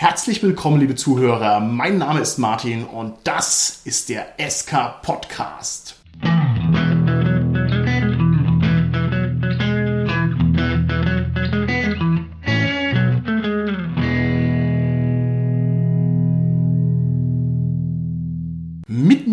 [0.00, 1.60] Herzlich willkommen, liebe Zuhörer.
[1.60, 5.99] Mein Name ist Martin und das ist der SK Podcast.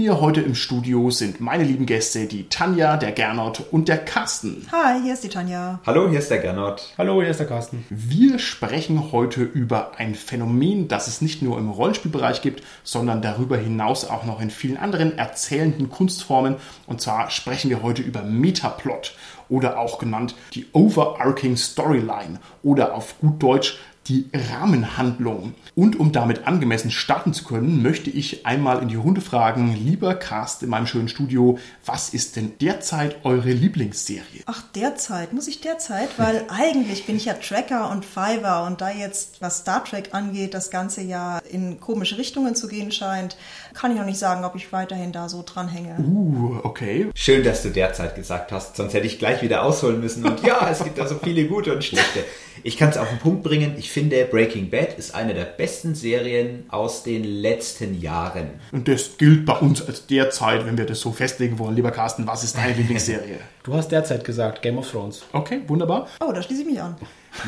[0.08, 4.66] Mir heute im Studio sind meine lieben Gäste, die Tanja, der Gernot und der Carsten.
[4.72, 5.82] Hi, hier ist die Tanja.
[5.86, 6.94] Hallo, hier ist der Gernot.
[6.98, 7.86] Hallo, hier ist der Carsten.
[7.90, 13.58] Wir sprechen heute über ein Phänomen, das es nicht nur im Rollenspielbereich gibt, sondern darüber
[13.58, 16.56] hinaus auch noch in vielen anderen erzählenden Kunstformen.
[16.86, 19.14] Und zwar sprechen wir heute über Metaplot
[19.50, 23.78] oder auch genannt die Overarching Storyline oder auf gut Deutsch
[24.08, 25.54] die Rahmenhandlung.
[25.76, 30.16] Und um damit angemessen starten zu können, möchte ich einmal in die Runde fragen, lieber
[30.16, 34.44] Cast in meinem schönen Studio, was ist denn derzeit eure Lieblingsserie?
[34.46, 36.10] Ach, derzeit, muss ich derzeit?
[36.18, 40.54] Weil eigentlich bin ich ja Tracker und Fiverr und da jetzt, was Star Trek angeht,
[40.54, 43.38] das ganze Jahr in komische Richtungen zu gehen scheint,
[43.74, 45.96] kann ich noch nicht sagen, ob ich weiterhin da so dranhänge.
[46.00, 47.10] Uh, okay.
[47.14, 50.26] Schön, dass du derzeit gesagt hast, sonst hätte ich gleich wieder ausholen müssen.
[50.26, 52.24] Und ja, es gibt da so viele gute und schlechte.
[52.64, 53.76] Ich kann es auf den Punkt bringen.
[53.78, 58.52] Ich finde, Breaking Bad ist eine der besten Serien aus den letzten Jahren.
[58.72, 61.76] Und das gilt bei uns als derzeit, wenn wir das so festlegen wollen.
[61.76, 63.40] Lieber Carsten, was ist deine Lieblingsserie?
[63.64, 65.24] Du hast derzeit gesagt Game of Thrones.
[65.34, 66.08] Okay, wunderbar.
[66.20, 66.96] Oh, da schließe ich mich an.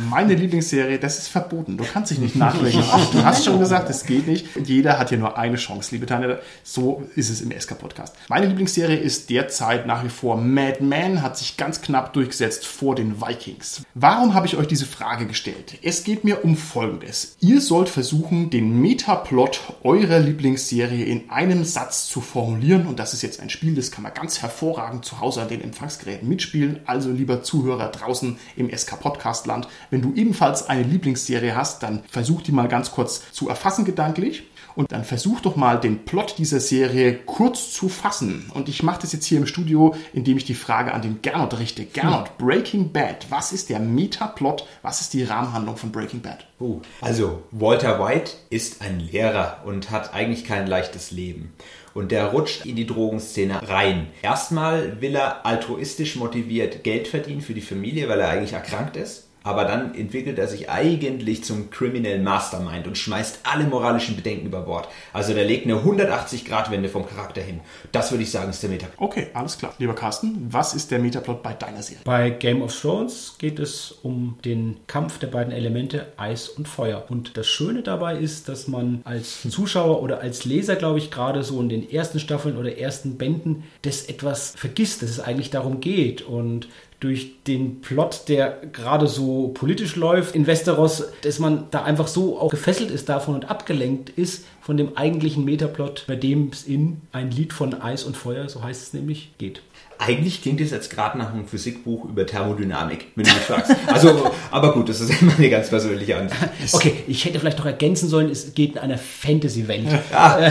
[0.10, 1.78] Meine Lieblingsserie, das ist verboten.
[1.78, 2.84] Du kannst dich nicht nachlegen.
[3.12, 4.46] Du hast schon gesagt, es geht nicht.
[4.64, 6.38] Jeder hat hier nur eine Chance, liebe Tanja.
[6.64, 8.16] So ist es im SK-Podcast.
[8.28, 12.96] Meine Lieblingsserie ist derzeit nach wie vor Mad Men, hat sich ganz knapp durchgesetzt vor
[12.96, 13.84] den Vikings.
[13.96, 15.80] Warum habe ich euch diese Frage gestellt?
[15.82, 17.38] Es geht mir um Folgendes.
[17.40, 22.86] Ihr sollt versuchen, den Metaplot eurer Lieblingsserie in einem Satz zu formulieren.
[22.86, 25.62] Und das ist jetzt ein Spiel, das kann man ganz hervorragend zu Hause an den
[25.62, 26.82] Empfangsgeräten mitspielen.
[26.86, 32.52] Also lieber Zuhörer draußen im SK-Podcast-Land, wenn du ebenfalls eine Lieblingsserie hast, dann versuch die
[32.52, 34.44] mal ganz kurz zu erfassen gedanklich.
[34.76, 38.50] Und dann versuch doch mal den Plot dieser Serie kurz zu fassen.
[38.54, 41.60] Und ich mache das jetzt hier im Studio, indem ich die Frage an den Gernot
[41.60, 41.84] richte.
[41.86, 44.66] Gernot, Breaking Bad, was ist der Metaplot?
[44.82, 46.46] Was ist die Rahmenhandlung von Breaking Bad?
[46.62, 51.54] Uh, also, Walter White ist ein Lehrer und hat eigentlich kein leichtes Leben.
[51.94, 54.08] Und der rutscht in die Drogenszene rein.
[54.22, 59.29] Erstmal will er altruistisch motiviert Geld verdienen für die Familie, weil er eigentlich erkrankt ist.
[59.50, 64.62] Aber dann entwickelt er sich eigentlich zum Criminal Mastermind und schmeißt alle moralischen Bedenken über
[64.62, 64.88] Bord.
[65.12, 67.62] Also der legt eine 180-Grad-Wende vom Charakter hin.
[67.92, 69.10] Das würde ich sagen, ist der Metaplot.
[69.10, 69.74] Okay, alles klar.
[69.80, 72.04] Lieber Carsten, was ist der Metaplot bei deiner Serie?
[72.04, 77.06] Bei Game of Thrones geht es um den Kampf der beiden Elemente Eis und Feuer.
[77.10, 81.42] Und das Schöne dabei ist, dass man als Zuschauer oder als Leser, glaube ich, gerade
[81.42, 85.80] so in den ersten Staffeln oder ersten Bänden das etwas vergisst, dass es eigentlich darum
[85.80, 86.22] geht.
[86.22, 86.68] Und
[87.00, 92.38] durch den Plot, der gerade so politisch läuft in Westeros, dass man da einfach so
[92.38, 97.02] auch gefesselt ist davon und abgelenkt ist von dem eigentlichen Metaplot, bei dem es in
[97.12, 99.62] ein Lied von Eis und Feuer, so heißt es nämlich, geht.
[100.02, 103.76] Eigentlich klingt es jetzt gerade nach einem Physikbuch über Thermodynamik, wenn du mich fragst.
[103.88, 106.42] Also, aber gut, das ist immer eine ganz persönliche Ansicht.
[106.72, 109.88] Okay, ich hätte vielleicht noch ergänzen sollen, es geht in einer Fantasy-Welt.
[110.10, 110.40] Ja,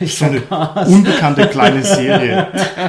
[0.00, 0.42] Ich So eine
[0.86, 2.48] unbekannte kleine Serie.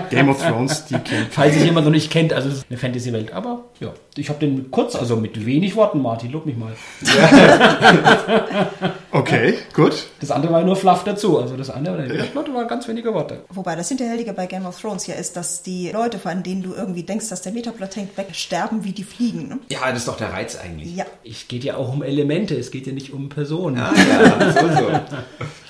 [0.10, 1.28] Game of Thrones, die kennt.
[1.32, 3.32] Falls sich jemand noch nicht kennt, also es ist eine Fantasy-Welt.
[3.32, 6.74] Aber ja, ich habe den kurz, also mit wenig Worten, Martin, lob mich mal.
[9.16, 10.08] Okay, gut.
[10.22, 11.38] Das andere war nur Fluff dazu.
[11.38, 13.44] Also das andere, der Plot war ganz wenige Worte.
[13.50, 16.74] Wobei das Hinterhältige bei Game of Thrones ja ist, dass die Leute, von denen du
[16.74, 19.50] irgendwie denkst, dass der Metaplot hängt, weg sterben, wie die fliegen.
[19.50, 19.60] Ne?
[19.70, 20.96] ja, das ist doch der Reiz eigentlich.
[20.96, 21.06] Ja.
[21.24, 23.78] Es geht ja auch um Elemente, es geht ja nicht um Personen.
[23.78, 24.90] Ah, ja, so, so.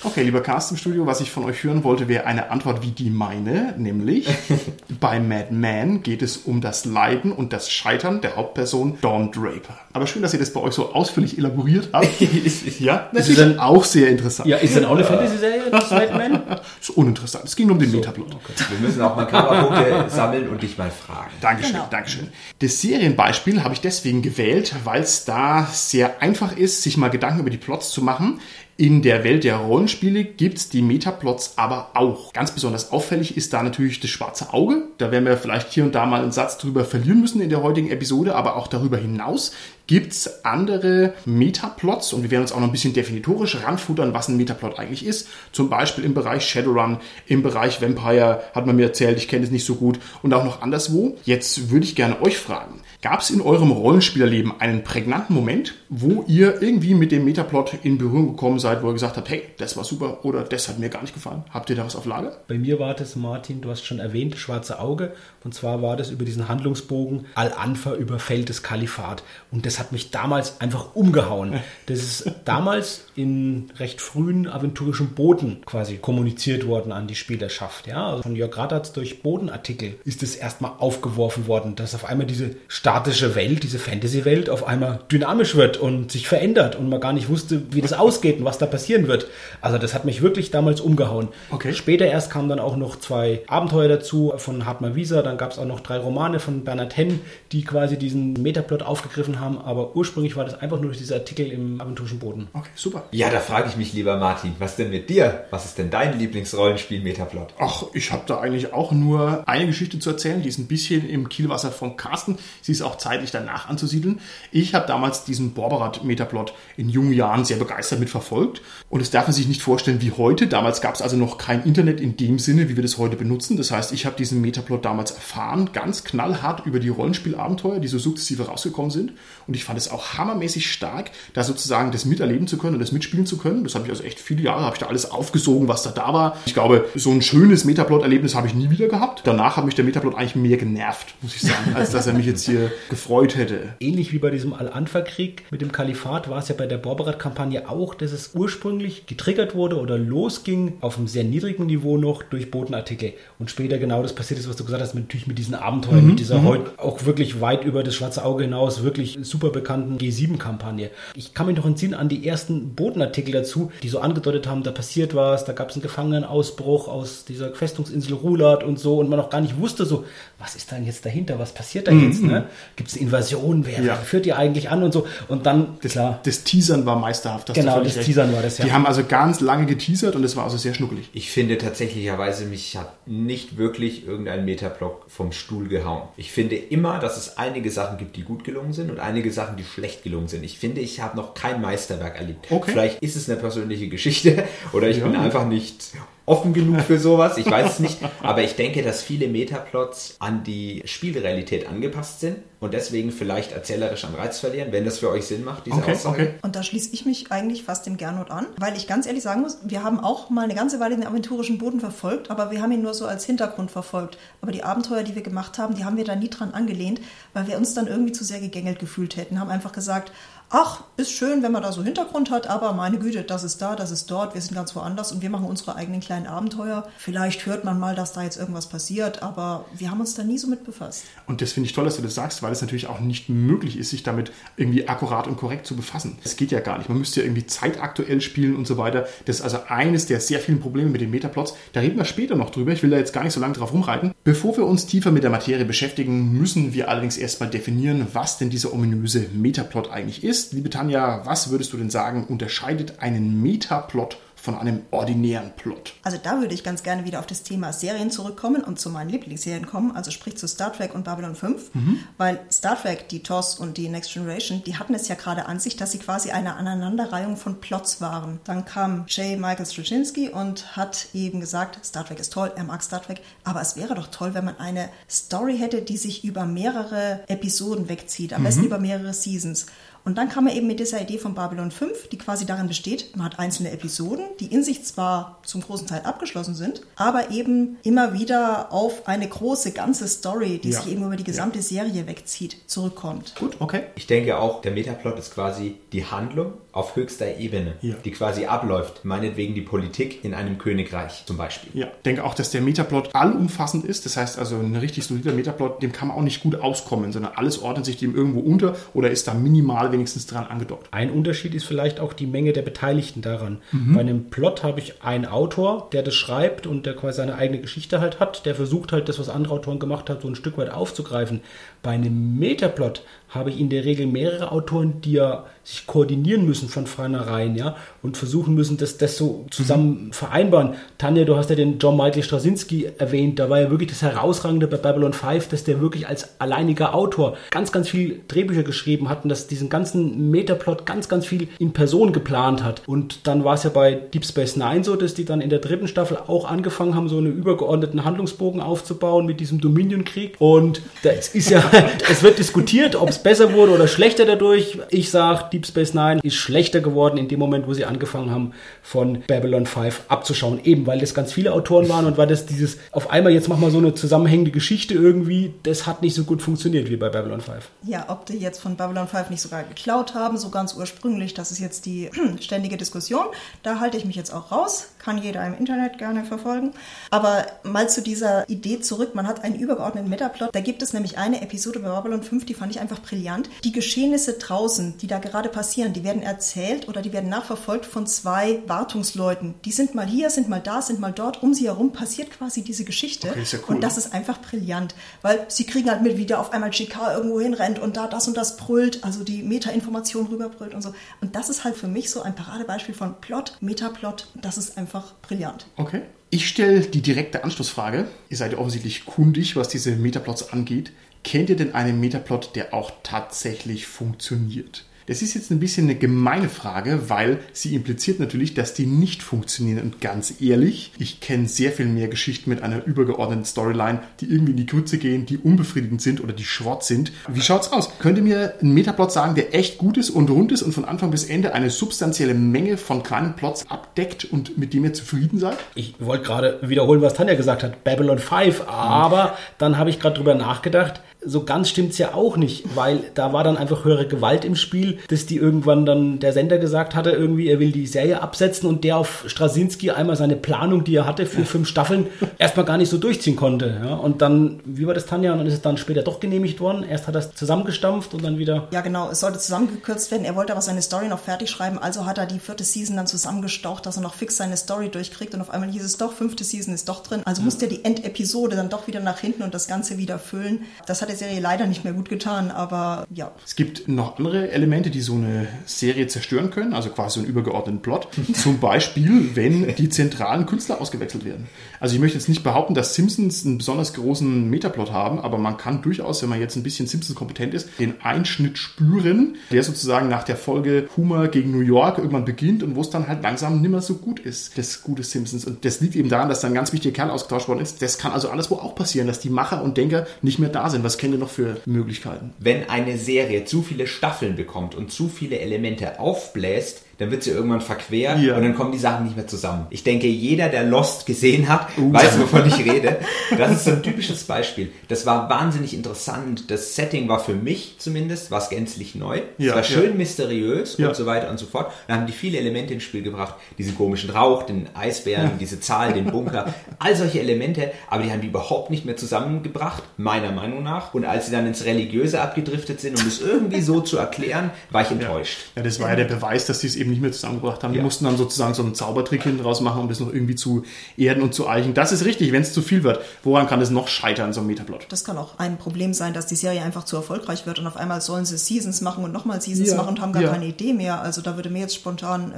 [0.05, 2.91] Okay, lieber Cast im Studio, was ich von euch hören wollte, wäre eine Antwort wie
[2.91, 4.27] die meine, nämlich
[4.99, 9.77] bei Mad Men geht es um das Leiden und das Scheitern der Hauptperson Dawn Draper.
[9.93, 12.07] Aber schön, dass ihr das bei euch so ausführlich elaboriert habt.
[12.79, 14.47] ja, das ist denn- auch sehr interessant.
[14.49, 16.41] Ja, ist dann auch eine Fantasy-Serie, das Batman?
[16.81, 17.45] Ist uninteressant.
[17.45, 18.27] Es ging nur um den Metaplot.
[18.69, 21.31] Wir müssen auch mal Kamerapunkte sammeln und dich mal fragen.
[21.41, 21.87] Dankeschön, Genau.
[21.89, 22.29] Dankeschön.
[22.59, 27.39] Das Serienbeispiel habe ich deswegen gewählt, weil es da sehr einfach ist, sich mal Gedanken
[27.41, 28.39] über die Plots zu machen.
[28.75, 32.33] In der Welt der Rollenspiele gibt es die Metaplots aber auch.
[32.33, 34.87] Ganz besonders auffällig ist da natürlich das schwarze Auge.
[34.97, 37.61] Da werden wir vielleicht hier und da mal einen Satz drüber verlieren müssen in der
[37.61, 39.51] heutigen Episode, aber auch darüber hinaus
[39.85, 44.29] gibt es andere Metaplots und wir werden uns auch noch ein bisschen definitorisch ranfuttern, was
[44.29, 45.27] ein Metaplot eigentlich ist.
[45.51, 46.97] Zum Beispiel im Bereich Shadowrun,
[47.27, 50.45] im Bereich Vampire, hat man mir erzählt, ich kenne es nicht so gut und auch
[50.45, 51.17] noch anderswo.
[51.25, 56.23] Jetzt würde ich gerne euch fragen, gab es in eurem Rollenspielerleben einen prägnanten Moment, wo
[56.25, 59.75] ihr irgendwie mit dem Metaplot in Berührung gekommen seid, wo ihr gesagt habt, hey, das
[59.75, 61.43] war super oder das hat mir gar nicht gefallen?
[61.51, 62.37] Habt ihr da was auf Lager?
[62.47, 65.13] Bei mir war das, Martin, du hast schon erwähnt, das schwarze Auge.
[65.43, 69.23] Und zwar war das über diesen Handlungsbogen Al-Anfa überfällt das Kalifat.
[69.51, 71.59] Und das hat mich damals einfach umgehauen.
[71.87, 77.85] Das ist damals in recht frühen aventurischen Booten quasi kommuniziert worden an die Spielerschaft.
[77.87, 82.27] Ja, also von Jörg Radatz durch Bodenartikel ist es erstmal aufgeworfen worden, dass auf einmal
[82.27, 82.55] diese
[82.93, 87.27] statische Welt, diese Fantasy-Welt auf einmal dynamisch wird und sich verändert und man gar nicht
[87.27, 89.25] wusste, wie das ausgeht und was da passieren wird.
[89.61, 91.29] Also das hat mich wirklich damals umgehauen.
[91.49, 91.73] Okay.
[91.73, 95.57] Später erst kamen dann auch noch zwei Abenteuer dazu von Hartmann Wieser, dann gab es
[95.57, 100.35] auch noch drei Romane von Bernhard Henn, die quasi diesen Metaplot aufgegriffen haben, aber ursprünglich
[100.35, 102.47] war das einfach nur durch diese Artikel im aventurischen Boden.
[102.53, 103.05] Okay, super.
[103.09, 105.45] Ja, da frage ich mich, lieber Martin, was denn mit dir?
[105.49, 107.55] Was ist denn dein Lieblingsrollenspiel-Metaplot?
[107.57, 111.09] Ach, ich habe da eigentlich auch nur eine Geschichte zu erzählen, die ist ein bisschen
[111.09, 112.37] im Kielwasser von Carsten.
[112.61, 114.19] Sie ist auch zeitlich danach anzusiedeln.
[114.51, 118.61] Ich habe damals diesen Borberat-Metaplot in jungen Jahren sehr begeistert mitverfolgt.
[118.89, 120.47] Und es darf man sich nicht vorstellen wie heute.
[120.47, 123.57] Damals gab es also noch kein Internet in dem Sinne, wie wir das heute benutzen.
[123.57, 127.97] Das heißt, ich habe diesen Metaplot damals erfahren, ganz knallhart über die Rollenspielabenteuer, die so
[127.97, 129.13] sukzessive rausgekommen sind.
[129.47, 132.91] Und ich fand es auch hammermäßig stark, da sozusagen das miterleben zu können und das
[132.91, 133.63] mitspielen zu können.
[133.63, 136.13] Das habe ich also echt viele Jahre, habe ich da alles aufgesogen, was da da
[136.13, 136.37] war.
[136.45, 139.21] Ich glaube, so ein schönes Metaplot-Erlebnis habe ich nie wieder gehabt.
[139.25, 142.25] Danach hat mich der Metaplot eigentlich mehr genervt, muss ich sagen, als dass er mich
[142.25, 143.73] jetzt hier gefreut hätte.
[143.79, 147.95] Ähnlich wie bei diesem Al-Anfa-Krieg mit dem Kalifat war es ja bei der Borberat-Kampagne auch,
[147.95, 153.13] dass es ursprünglich getriggert wurde oder losging auf einem sehr niedrigen Niveau noch durch Bodenartikel.
[153.39, 156.05] Und später genau das passiert ist, was du gesagt hast, mit, natürlich mit diesen Abenteuern,
[156.05, 160.89] mit dieser heute auch wirklich weit über das schwarze Auge hinaus wirklich super bekannten G7-Kampagne.
[161.15, 164.71] Ich kann mich noch entsinnen an die ersten Bodenartikel dazu, die so angedeutet haben, da
[164.71, 169.19] passiert was, da gab es einen Gefangenenausbruch aus dieser Festungsinsel Rulat und so und man
[169.19, 170.05] noch gar nicht wusste so,
[170.39, 172.45] was ist denn jetzt dahinter, was passiert da jetzt, ne?
[172.75, 173.95] Gibt es eine Invasion, wer Ja.
[173.95, 177.53] führt die eigentlich an und so und dann, Das, klar, das Teasern war meisterhaft.
[177.53, 178.05] Genau, das recht.
[178.07, 178.65] Teasern war das, ja.
[178.65, 181.09] Die haben also ganz lange geteasert und es war also sehr schnuckelig.
[181.13, 186.03] Ich finde tatsächlicherweise, mich hat nicht wirklich irgendein Metablock vom Stuhl gehauen.
[186.17, 189.57] Ich finde immer, dass es einige Sachen gibt, die gut gelungen sind und einige Sachen,
[189.57, 190.43] die schlecht gelungen sind.
[190.43, 192.47] Ich finde, ich habe noch kein Meisterwerk erlebt.
[192.49, 192.71] Okay.
[192.71, 195.07] Vielleicht ist es eine persönliche Geschichte oder ich Ja.
[195.07, 195.83] bin einfach nicht
[196.25, 197.37] offen genug für sowas.
[197.37, 197.97] Ich weiß es nicht.
[198.21, 204.05] Aber ich denke, dass viele Metaplots an die Spielrealität angepasst sind und deswegen vielleicht erzählerisch
[204.05, 206.21] an Reiz verlieren, wenn das für euch Sinn macht, diese Okay, Aussage.
[206.21, 206.33] okay.
[206.41, 209.41] Und da schließe ich mich eigentlich fast dem Gernot an, weil ich ganz ehrlich sagen
[209.41, 212.71] muss, wir haben auch mal eine ganze Weile den aventurischen Boden verfolgt, aber wir haben
[212.71, 214.17] ihn nur so als Hintergrund verfolgt.
[214.41, 217.01] Aber die Abenteuer, die wir gemacht haben, die haben wir da nie dran angelehnt,
[217.33, 219.41] weil wir uns dann irgendwie zu sehr gegängelt gefühlt hätten.
[219.41, 220.13] Haben einfach gesagt,
[220.53, 223.75] ach, ist schön, wenn man da so Hintergrund hat, aber meine Güte, das ist da,
[223.75, 226.87] das ist dort, wir sind ganz woanders und wir machen unsere eigenen kleinen Abenteuer.
[226.99, 230.37] Vielleicht hört man mal, dass da jetzt irgendwas passiert, aber wir haben uns da nie
[230.37, 231.05] so mit befasst.
[231.25, 233.77] Und das finde ich toll, dass du das sagst, weil es natürlich auch nicht möglich
[233.79, 236.19] ist, sich damit irgendwie akkurat und korrekt zu befassen.
[236.21, 236.87] Das geht ja gar nicht.
[236.87, 239.07] Man müsste ja irgendwie zeitaktuell spielen und so weiter.
[239.25, 241.55] Das ist also eines der sehr vielen Probleme mit den Metaplots.
[241.73, 242.71] Da reden wir später noch drüber.
[242.71, 244.13] Ich will da jetzt gar nicht so lange drauf rumreiten.
[244.23, 248.51] Bevor wir uns tiefer mit der Materie beschäftigen, müssen wir allerdings erstmal definieren, was denn
[248.51, 250.42] dieser ominöse Metaplot eigentlich ist.
[250.51, 255.93] Liebe Tanja, was würdest du denn sagen, unterscheidet einen Metaplot von einem ordinären Plot?
[256.03, 259.09] Also da würde ich ganz gerne wieder auf das Thema Serien zurückkommen und zu meinen
[259.09, 261.71] Lieblingsserien kommen, also sprich zu Star Trek und Babylon 5,
[262.17, 265.59] weil Star Trek, die TOS und die Next Generation, die hatten es ja gerade an
[265.59, 268.41] sich, dass sie quasi eine Aneinanderreihung von Plots waren.
[268.43, 269.39] Dann kam J.
[269.39, 273.61] Michael Straczynski und hat eben gesagt, Star Trek ist toll, er mag Star Trek, aber
[273.61, 278.33] es wäre doch toll, wenn man eine Story hätte, die sich über mehrere Episoden wegzieht,
[278.33, 279.67] am besten über mehrere Seasons.
[280.05, 283.15] Und dann kam er eben mit dieser Idee von Babylon 5, die quasi darin besteht,
[283.15, 287.77] man hat einzelne Episoden, die in sich zwar zum großen Teil abgeschlossen sind, aber eben
[287.83, 290.81] immer wieder auf eine große ganze Story, die Ja.
[290.81, 293.35] sich eben über die gesamte Serie wegzieht, zurückkommt.
[293.39, 293.83] Gut, okay.
[293.95, 297.95] Ich denke auch, der Metaplot ist quasi die Handlung auf höchster Ebene, Ja.
[298.03, 299.05] die quasi abläuft.
[299.05, 301.69] Meinetwegen die Politik in einem Königreich zum Beispiel.
[301.79, 304.05] Ja, ich denke auch, dass der Metaplot allumfassend ist.
[304.05, 307.33] Das heißt also, ein richtig solider Metaplot, dem kann man auch nicht gut auskommen, sondern
[307.35, 310.87] alles ordnet sich dem irgendwo unter oder ist da minimal wenigstens dran angedockt.
[310.91, 313.61] Ein Unterschied ist vielleicht auch die Menge der Beteiligten daran.
[313.71, 317.61] Bei einem Plot habe ich einen Autor, der das schreibt und der quasi seine eigene
[317.61, 320.57] Geschichte halt hat, der versucht halt das, was andere Autoren gemacht haben, so ein Stück
[320.57, 321.41] weit aufzugreifen.
[321.81, 323.03] Bei einem Metaplot
[323.33, 327.77] habe ich in der Regel mehrere Autoren, die ja sich koordinieren müssen von vornherein, ja,
[328.01, 330.75] und versuchen müssen, dass das so zusammen vereinbaren.
[330.97, 334.67] Tanja, du hast ja den John Michael Straczynski erwähnt, da war ja wirklich das Herausragende
[334.67, 339.23] bei Babylon 5, dass der wirklich als alleiniger Autor ganz, ganz viel Drehbücher geschrieben hat
[339.23, 342.81] und dass diesen ganzen Metaplot ganz, ganz viel in Person geplant hat.
[342.85, 345.59] Und dann war es ja bei Deep Space Nine so, dass die dann in der
[345.59, 350.35] dritten Staffel auch angefangen haben, so einen übergeordneten Handlungsbogen aufzubauen mit diesem Dominion-Krieg.
[350.39, 351.63] Und das ist ja,
[352.11, 354.79] es wird diskutiert, ob es besser wurde oder schlechter dadurch.
[354.89, 358.53] Ich sage, Deep Space Nine ist schlechter geworden in dem Moment, wo sie angefangen haben,
[358.81, 360.59] von Babylon 5 abzuschauen.
[360.63, 363.57] Eben, weil das ganz viele Autoren waren und weil das dieses, auf einmal jetzt mach
[363.57, 367.41] mal so eine zusammenhängende Geschichte irgendwie, das hat nicht so gut funktioniert wie bei Babylon
[367.41, 367.69] 5.
[367.83, 371.51] Ja, ob die jetzt von Babylon 5 nicht sogar geklaut haben, so ganz ursprünglich, das
[371.51, 373.25] ist jetzt die ständige Diskussion.
[373.63, 376.71] Da halte ich mich jetzt auch raus, kann jeder im Internet gerne verfolgen.
[377.11, 380.49] Aber mal zu dieser Idee zurück, man hat einen übergeordneten Metaplot.
[380.53, 383.49] Da gibt es nämlich eine Episode bei Babylon 5, die fand ich einfach brillant.
[383.63, 388.07] Die Geschehnisse draußen, die da gerade passieren, die werden erzählt oder die werden nachverfolgt von
[388.07, 389.55] zwei Wartungsleuten.
[389.65, 391.43] Die sind mal hier, sind mal da, sind mal dort.
[391.43, 393.29] Um sie herum passiert quasi diese Geschichte.
[393.29, 393.75] Okay, ja cool.
[393.75, 397.13] Und das ist einfach brillant, weil sie kriegen halt mit, wie der auf einmal GK
[397.13, 400.93] irgendwo hinrennt und da das und das brüllt, also die Meta-Information rüberbrüllt und so.
[401.19, 404.27] Und das ist halt für mich so ein Paradebeispiel von Plot, Metaplot.
[404.35, 405.65] Das ist einfach brillant.
[405.75, 406.01] Okay.
[406.29, 408.07] Ich stelle die direkte Anschlussfrage.
[408.29, 410.91] Ihr seid ja offensichtlich kundig, was diese Metaplots angeht.
[411.23, 414.85] Kennt ihr denn einen Metaplot, der auch tatsächlich funktioniert?
[415.05, 419.21] Das ist jetzt ein bisschen eine gemeine Frage, weil sie impliziert natürlich, dass die nicht
[419.21, 419.81] funktionieren.
[419.81, 424.51] Und ganz ehrlich, ich kenne sehr viel mehr Geschichten mit einer übergeordneten Storyline, die irgendwie
[424.51, 427.11] in die Grütze gehen, die unbefriedigend sind oder die Schrott sind.
[427.27, 427.99] Wie schaut's aus?
[427.99, 430.85] Könnt ihr mir einen Metaplot sagen, der echt gut ist und rund ist und von
[430.85, 435.39] Anfang bis Ende eine substanzielle Menge von kleinen Plots abdeckt und mit dem ihr zufrieden
[435.39, 435.57] seid?
[435.75, 440.15] Ich wollte gerade wiederholen, was Tanja gesagt hat, Babylon 5, aber dann habe ich gerade
[440.15, 444.45] drüber nachgedacht, so ganz stimmt's ja auch nicht, weil da war dann einfach höhere Gewalt
[444.45, 448.21] im Spiel, dass die irgendwann dann der Sender gesagt hatte, irgendwie er will die Serie
[448.21, 452.65] absetzen und der auf Straczynski einmal seine Planung, die er hatte für fünf Staffeln, erstmal
[452.65, 453.81] gar nicht so durchziehen konnte.
[453.83, 453.95] Ja?
[453.95, 456.83] Und dann, wie war das Tanja, und dann ist es dann später doch genehmigt worden.
[456.83, 458.67] Erst hat er es zusammengestampft und dann wieder.
[458.71, 460.25] Ja, genau, es sollte zusammengekürzt werden.
[460.25, 463.07] Er wollte aber seine Story noch fertig schreiben, also hat er die vierte Season dann
[463.07, 466.43] zusammengestaucht, dass er noch fix seine Story durchkriegt und auf einmal hieß es doch, fünfte
[466.43, 467.21] Season ist doch drin.
[467.25, 470.65] Also musste er die Endepisode dann doch wieder nach hinten und das Ganze wieder füllen.
[470.85, 473.31] Das hat der Serie leider nicht mehr gut getan, aber ja.
[473.45, 477.29] Es gibt noch andere Elemente, die so eine Serie zerstören können, also quasi so einen
[477.29, 478.07] übergeordneten Plot.
[478.33, 481.47] Zum Beispiel, wenn die zentralen Künstler ausgewechselt werden.
[481.79, 485.57] Also ich möchte jetzt nicht behaupten, dass Simpsons einen besonders großen Metaplot haben, aber man
[485.57, 490.09] kann durchaus, wenn man jetzt ein bisschen Simpsons kompetent ist, den Einschnitt spüren, der sozusagen
[490.09, 493.61] nach der Folge Humor gegen New York irgendwann beginnt und wo es dann halt langsam
[493.61, 495.45] nimmer so gut ist, das gute Simpsons.
[495.45, 497.81] Und das liegt eben daran, dass da ein ganz wichtiger Kerl ausgetauscht worden ist.
[497.81, 500.69] Das kann also alles wo auch passieren, dass die Macher und Denker nicht mehr da
[500.69, 500.83] sind.
[500.83, 502.31] Was kennt ihr noch für Möglichkeiten?
[502.39, 507.31] Wenn eine Serie zu viele Staffeln bekommt und zu viele Elemente aufbläst, dann wird sie
[507.31, 508.37] irgendwann verquer Ja.
[508.37, 509.65] und dann kommen die Sachen nicht mehr zusammen.
[509.71, 512.97] Ich denke, jeder, der Lost gesehen hat, weiß, wovon ich rede.
[513.37, 514.71] Das ist so ein typisches Beispiel.
[514.87, 516.51] Das war wahnsinnig interessant.
[516.51, 519.21] Das Setting war für mich zumindest was gänzlich neu.
[519.39, 519.95] Ja, es war schön ja.
[519.95, 521.71] mysteriös und so weiter und so fort.
[521.87, 523.35] Dann haben die viele Elemente ins Spiel gebracht.
[523.57, 526.53] Diesen komischen Rauch, den Eisbären, diese Zahl, den Bunker.
[526.79, 530.92] All solche Elemente, aber die haben die überhaupt nicht mehr zusammengebracht, meiner Meinung nach.
[530.93, 534.83] Und als sie dann ins Religiöse abgedriftet sind, um es irgendwie so zu erklären, war
[534.83, 535.39] ich enttäuscht.
[535.55, 537.73] Ja, das war ja der Beweis, dass sie es eben nicht mehr zusammengebracht haben.
[537.73, 537.83] Die Ja.
[537.83, 540.63] mussten dann sozusagen so einen Zaubertrick hinten draus machen, um das noch irgendwie zu
[540.95, 541.73] erden und zu eichen.
[541.73, 542.99] Das ist richtig, wenn es zu viel wird.
[543.23, 544.85] Woran kann es noch scheitern, so ein Metaplot?
[544.89, 547.75] Das kann auch ein Problem sein, dass die Serie einfach zu erfolgreich wird und auf
[547.77, 550.29] einmal sollen sie Seasons machen und nochmal Seasons Ja, machen und haben gar ja.
[550.29, 551.01] keine Idee mehr.
[551.01, 552.35] Also da würde mir jetzt spontan äh,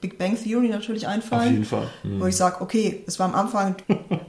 [0.00, 1.42] Big Bang Theory natürlich einfallen.
[1.46, 1.88] Auf jeden Fall.
[2.02, 3.76] Wo ich sage, okay, es war am Anfang,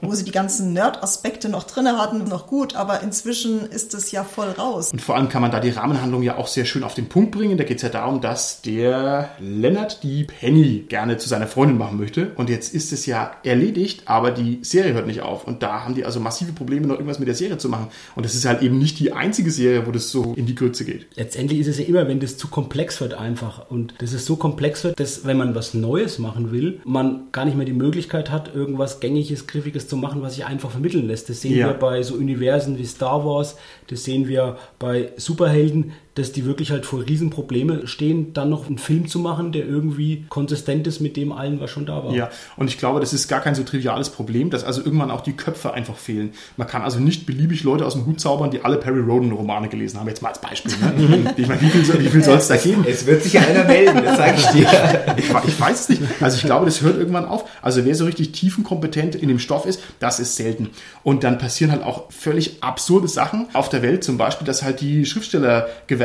[0.02, 4.24] wo sie die ganzen Nerd-Aspekte noch drinne hatten, noch gut, aber inzwischen ist es ja
[4.24, 4.92] voll raus.
[4.92, 7.32] Und vor allem kann man da die Rahmenhandlung ja auch sehr schön auf den Punkt
[7.32, 7.58] bringen.
[7.58, 11.98] Da geht es ja darum, dass der Leonard die Penny gerne zu seiner Freundin machen
[12.00, 12.32] möchte.
[12.36, 15.46] Und jetzt ist es ja erledigt, aber die Serie hört nicht auf.
[15.48, 17.88] Und da haben die also massive Probleme, noch irgendwas mit der Serie zu machen.
[18.16, 20.86] Und das ist halt eben nicht die einzige Serie, wo das so in die Grütze
[20.86, 21.08] geht.
[21.16, 24.36] Letztendlich ist es ja immer, wenn das zu komplex wird einfach und dass es so
[24.36, 28.30] komplex wird, dass wenn man was Neues machen will, man gar nicht mehr die Möglichkeit
[28.32, 31.30] hat, irgendwas Gängiges, Griffiges zu machen, was sich einfach vermitteln lässt.
[31.30, 31.68] Das sehen Ja.
[31.68, 33.55] wir bei so Universen wie Star Wars,
[33.88, 38.78] das sehen wir bei Superhelden, dass die wirklich halt vor Riesenprobleme stehen, dann noch einen
[38.78, 42.14] Film zu machen, der irgendwie konsistent ist mit dem allen, was schon da war.
[42.14, 45.22] Ja, und ich glaube, das ist gar kein so triviales Problem, dass also irgendwann auch
[45.22, 46.32] die Köpfe einfach fehlen.
[46.58, 50.00] Man kann also nicht beliebig Leute aus dem Hut zaubern, die alle Perry Roden-Romane gelesen
[50.00, 50.08] haben.
[50.08, 50.72] Jetzt mal als Beispiel.
[50.82, 51.34] Ne?
[51.38, 52.86] ich meine, wie viel, soll- wie viel soll es da geben?
[52.88, 54.68] Es wird sich einer melden, das sage ich dir.
[55.18, 56.02] Ich, ich weiß es nicht.
[56.22, 57.46] Also ich glaube, das hört irgendwann auf.
[57.62, 60.70] Also wer so richtig tiefenkompetent in dem Stoff ist, das ist selten.
[61.04, 64.04] Und dann passieren halt auch völlig absurde Sachen auf der Welt.
[64.04, 65.06] Zum Beispiel, dass halt die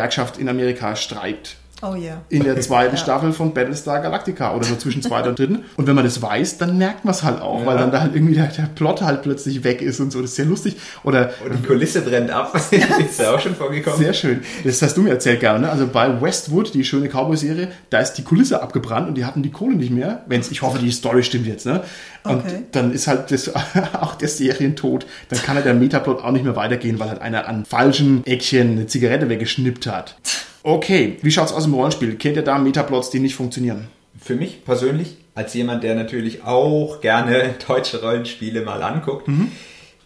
[0.00, 1.57] Schriftstellergewerkschaft in Amerika streikt.
[1.82, 2.20] Oh yeah.
[2.28, 3.00] in der zweiten Ja.
[3.02, 5.64] Staffel von Battlestar Galactica oder so zwischen zweiter und dritten.
[5.76, 8.14] Und wenn man das weiß, dann merkt man es halt auch, weil dann da halt
[8.14, 10.20] irgendwie der, der Plot halt plötzlich weg ist und so.
[10.20, 10.76] Das ist sehr lustig.
[11.04, 12.54] Oder Und die Kulisse brennt ab.
[12.70, 13.99] ist ja auch schon vorgekommen.
[13.99, 14.42] sehr schön.
[14.64, 15.60] Das hast du mir erzählt gerne.
[15.60, 15.70] Ne?
[15.70, 19.50] Also bei Westwood, die schöne Cowboy-Serie, da ist die Kulisse abgebrannt und die hatten die
[19.50, 20.22] Kohle nicht mehr.
[20.26, 21.64] Wenn's, ich hoffe, die Story stimmt jetzt.
[21.66, 21.82] Ne?
[22.25, 22.62] Und Okay.
[22.72, 23.50] dann ist halt das,
[23.94, 25.06] auch der Serientod.
[25.30, 28.72] Dann kann halt der Metaplot auch nicht mehr weitergehen, weil halt einer an falschen Eckchen
[28.72, 30.16] eine Zigarette weggeschnippt hat.
[30.62, 32.17] Okay, wie schaut's aus im Rollenspiel?
[32.17, 33.88] Kennt ihr da Metaplots, die nicht funktionieren?
[34.21, 39.50] Für mich persönlich, als jemand, der natürlich auch gerne deutsche Rollenspiele mal anguckt, Mhm.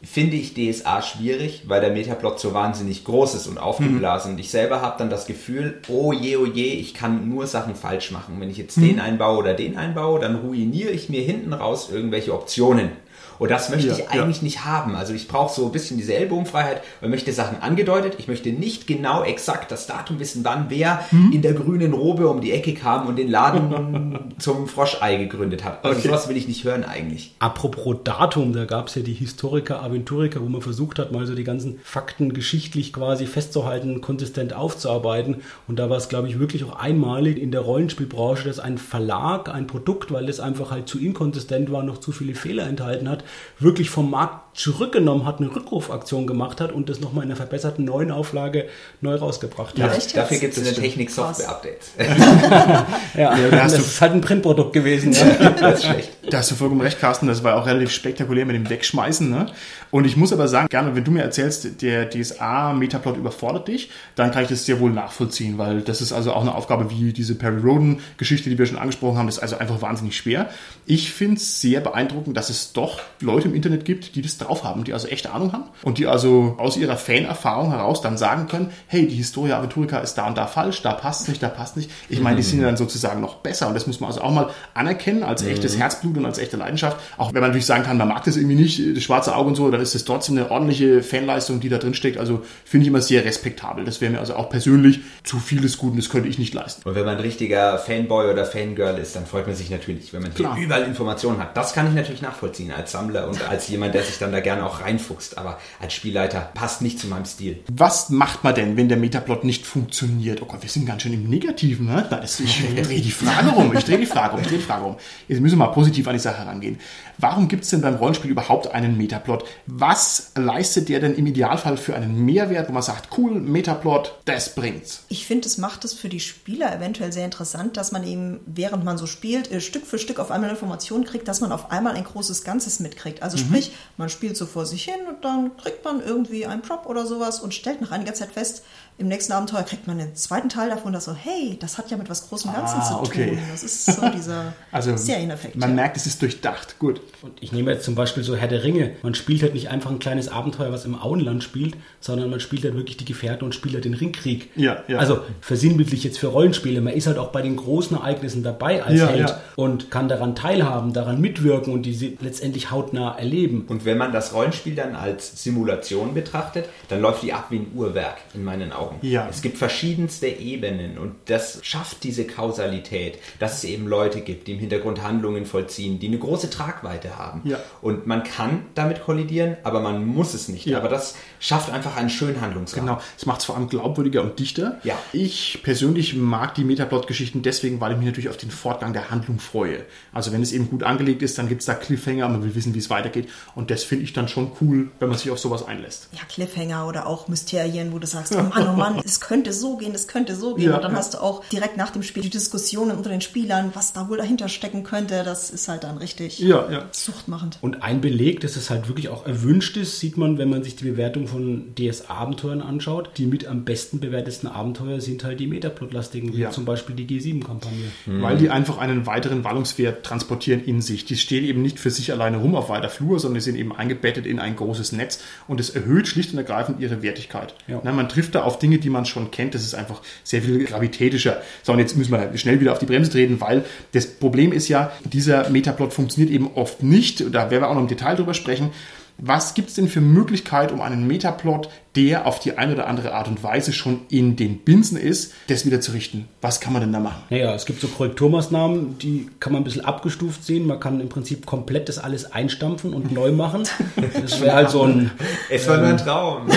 [0.05, 4.33] finde ich DSA schwierig, weil der Metaplot so wahnsinnig groß ist und aufgeblasen.
[4.35, 7.75] Und ich selber habe dann das Gefühl, oh je, oh je, ich kann nur Sachen
[7.75, 8.37] falsch machen.
[8.39, 12.33] Wenn ich jetzt den einbaue oder den einbaue, dann ruiniere ich mir hinten raus irgendwelche
[12.35, 12.91] Optionen.
[13.39, 14.23] Und das möchte Ja, ich ja.
[14.23, 14.95] eigentlich nicht haben.
[14.97, 18.15] Also ich brauche so ein bisschen diese Ellbogenfreiheit und möchte Sachen angedeutet.
[18.19, 21.33] Ich möchte nicht genau exakt das Datum wissen, wann wer Mhm.
[21.33, 25.85] in der grünen Robe um die Ecke kam und den Laden zum Froschei gegründet hat.
[25.85, 26.09] Also Okay.
[26.09, 27.35] sowas will ich nicht hören eigentlich.
[27.39, 31.35] Apropos Datum, da gab es ja die Historiker, Aventuriker, wo man versucht hat, mal so
[31.35, 35.37] die ganzen Fakten geschichtlich quasi festzuhalten, konsistent aufzuarbeiten.
[35.69, 39.49] Und da war es, glaube ich, wirklich auch einmalig in der Rollenspielbranche, dass ein Verlag,
[39.49, 43.24] ein Produkt, weil es einfach halt zu inkonsistent war, noch zu viele Fehler enthalten hat,
[43.59, 47.85] wirklich vom Markt zurückgenommen hat, eine Rückrufaktion gemacht hat und das nochmal in einer verbesserten
[47.85, 48.67] neuen Auflage
[49.01, 49.97] neu rausgebracht Ja, hat.
[49.99, 50.87] echt Dafür gibt es in Das der stimmt.
[50.87, 51.91] Technik Software-Updates.
[53.17, 55.13] Ja, hast das du- ist halt ein Printprodukt gewesen.
[55.13, 55.51] Ja.
[55.61, 56.11] das ist schlecht.
[56.31, 57.27] Da hast du vollkommen recht, Carsten.
[57.27, 59.29] Das war auch relativ spektakulär mit dem Wegschmeißen.
[59.31, 59.47] Ne?
[59.91, 64.31] Und ich muss aber sagen, gerne, wenn du mir erzählst, der DSA-Metaplot überfordert dich, dann
[64.31, 67.35] kann ich das sehr wohl nachvollziehen, weil das ist also auch eine Aufgabe wie diese
[67.35, 69.27] Perry Roden-Geschichte, die wir schon angesprochen haben.
[69.27, 70.49] Das ist also einfach wahnsinnig schwer.
[70.87, 74.65] Ich finde es sehr beeindruckend, dass es doch Leute im Internet gibt, die das drauf
[74.65, 78.47] haben, die also echte Ahnung haben und die also aus ihrer Fanerfahrung heraus dann sagen
[78.49, 81.77] können, hey, die Historia Aventurica ist da und da falsch, da passt nicht, da passt
[81.77, 81.91] nicht.
[82.09, 84.31] Ich meine, die sind ja dann sozusagen noch besser und das muss man also auch
[84.31, 86.99] mal anerkennen als echtes Herzblut und als echte Leidenschaft.
[87.17, 89.55] Auch wenn man natürlich sagen kann, man mag das irgendwie nicht, das schwarze Auge und
[89.55, 92.19] so, dann ist es trotzdem eine ordentliche Fanleistung, die da drin steckt.
[92.19, 93.85] Also finde ich immer sehr respektabel.
[93.85, 96.87] Das wäre mir also auch persönlich zu vieles Guten, das könnte ich nicht leisten.
[96.89, 100.23] Und wenn man ein richtiger Fanboy oder Fangirl ist, dann freut man sich natürlich, wenn
[100.23, 100.57] man Klar.
[100.59, 101.57] überall Informationen hat.
[101.57, 104.67] Das kann ich natürlich nachvollziehen als Sammler und als jemand, der sich dann da gerne
[104.67, 105.39] auch reinfuchst.
[105.39, 107.63] Aber als Spielleiter passt nicht zu meinem Stil.
[107.71, 110.43] Was macht man denn, wenn der Metaplot nicht funktioniert?
[110.43, 111.87] Oh Gott, wir sind ganz schön im Negativen.
[111.87, 112.07] Ne?
[112.09, 113.75] Das, ich drehe die Frage rum.
[113.77, 114.41] Ich drehe die Frage um.
[114.41, 114.97] Ich drehe die Frage um.
[115.29, 116.79] Jetzt müssen wir mal positiv an die Sache herangehen.
[117.19, 119.45] Warum gibt es denn beim Rollenspiel überhaupt einen Metaplot?
[119.67, 124.55] Was leistet der denn im Idealfall für einen Mehrwert, wo man sagt, cool, Metaplot, das
[124.55, 125.05] bringt's?
[125.09, 128.85] Ich finde, es macht es für die Spieler eventuell sehr interessant, dass man eben, während
[128.85, 131.95] man so spielt, äh, Stück für Stück auf einmal Informationen kriegt, dass man auf einmal
[131.95, 133.23] ein großes Ganzes mitkriegt.
[133.23, 136.87] Also sprich, man spielt so vor sich hin und dann kriegt man irgendwie einen Prop
[136.87, 138.65] oder sowas und stellt nach einiger Zeit fest,
[138.97, 141.97] im nächsten Abenteuer kriegt man den zweiten Teil davon, dass so, hey, das hat ja
[141.97, 143.31] mit was Großem Ganzen Ah, zu okay.
[143.31, 143.39] tun.
[143.51, 145.57] Das ist so dieser Also Serieneffekt.
[145.57, 145.75] man ja.
[145.75, 146.79] merkt, es ist durchdacht.
[146.79, 147.01] Gut.
[147.23, 148.93] Und ich nehme jetzt zum Beispiel so Herr der Ringe.
[149.03, 152.63] Man spielt halt nicht einfach ein kleines Abenteuer, was im Auenland spielt, sondern man spielt
[152.63, 154.51] halt wirklich die Gefährten und spielt halt den Ringkrieg.
[154.55, 154.99] Ja, ja.
[154.99, 156.81] Also versinnbildlich jetzt für Rollenspiele.
[156.81, 159.41] Man ist halt auch bei den großen Ereignissen dabei als Ja, Held ja.
[159.57, 163.65] und kann daran teilhaben, daran mitwirken und die letztendlich hautnah erleben.
[163.69, 167.73] Und wenn man das Rollenspiel dann als Simulation betrachtet, dann läuft die ab wie ein
[167.75, 168.84] Uhrwerk in meinen Augen.
[169.03, 169.29] Ja.
[169.29, 174.53] Es gibt verschiedenste Ebenen und das schafft diese Kausalität, dass es eben Leute gibt, die
[174.53, 177.43] im Hintergrund Handlungen vollziehen, die eine große Tragweite haben.
[177.45, 177.59] Ja.
[177.83, 180.67] Und man kann damit kollidieren, aber man muss es nicht.
[180.67, 180.79] Ja.
[180.79, 182.87] Aber das schafft einfach einen schönen Handlungsrahmen.
[182.87, 184.79] Genau, es macht es vor allem glaubwürdiger und dichter.
[184.85, 184.99] Ja.
[185.13, 189.39] Ich persönlich mag die Metaplot-Geschichten deswegen, weil ich mich natürlich auf den Fortgang der Handlung
[189.39, 189.85] freue.
[190.13, 192.75] Also wenn es eben gut angelegt ist, dann gibt es da Cliffhanger, man will wissen,
[192.75, 193.29] wie es weitergeht.
[193.55, 196.09] Und das finde ich dann schon cool, wenn man sich auf sowas einlässt.
[196.13, 199.77] ja, Cliffhanger oder auch Mysterien, wo du sagst, oh Mann, oh Mann, es könnte so
[199.77, 200.71] gehen, es könnte so gehen.
[200.71, 200.99] Ja, und dann ja.
[200.99, 204.17] hast du auch direkt nach dem Spiel die Diskussionen unter den Spielern, was da wohl
[204.19, 205.23] dahinter stecken könnte.
[205.25, 206.85] Das ist halt dann richtig Ja, ja.
[206.93, 207.59] suchtmachend.
[207.61, 210.77] Und ein Beleg, dass es halt wirklich auch erwünscht ist, sieht man, wenn man sich
[210.77, 213.11] die Bewertung von DS-Abenteuern anschaut.
[213.17, 216.51] Die mit am besten bewertesten Abenteuer sind halt die Metaplot-lastigen, wie Ja.
[216.51, 217.85] zum Beispiel die G7-Kampagne.
[218.07, 221.05] Weil die einfach einen weiteren Wallungswert transportieren in sich.
[221.05, 223.75] Die stehen eben nicht für sich alleine rum auf weiter Flur, sondern die sind eben
[223.75, 227.55] eingebettet in ein großes Netz und es erhöht schlicht und ergreifend ihre Wertigkeit.
[227.67, 227.81] Ja.
[227.85, 229.55] Na, man trifft da auf Dinge, die man schon kennt.
[229.55, 231.43] Das ist einfach sehr viel gravitätischer.
[231.63, 234.69] So, und jetzt müssen wir schnell wieder auf die Bremse treten, weil das Problem ist
[234.69, 237.21] ja, dieser Metaplot funktioniert eben oft nicht.
[237.35, 238.71] Da werden wir auch noch im Detail drüber sprechen.
[239.19, 243.15] Was gibt es denn für Möglichkeit, um einen Metaplot, der auf die eine oder andere
[243.15, 246.29] Art und Weise schon in den Binsen ist, das wieder zu richten?
[246.41, 247.23] Was kann man denn da machen?
[247.31, 250.67] Naja, es gibt so Korrekturmaßnahmen, die kann man ein bisschen abgestuft sehen.
[250.67, 253.63] Man kann im Prinzip komplett das alles einstampfen und neu machen.
[254.21, 255.11] Das wäre halt so ein,
[255.51, 256.49] Es war nur ein Traum.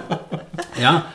[0.80, 1.06] ja,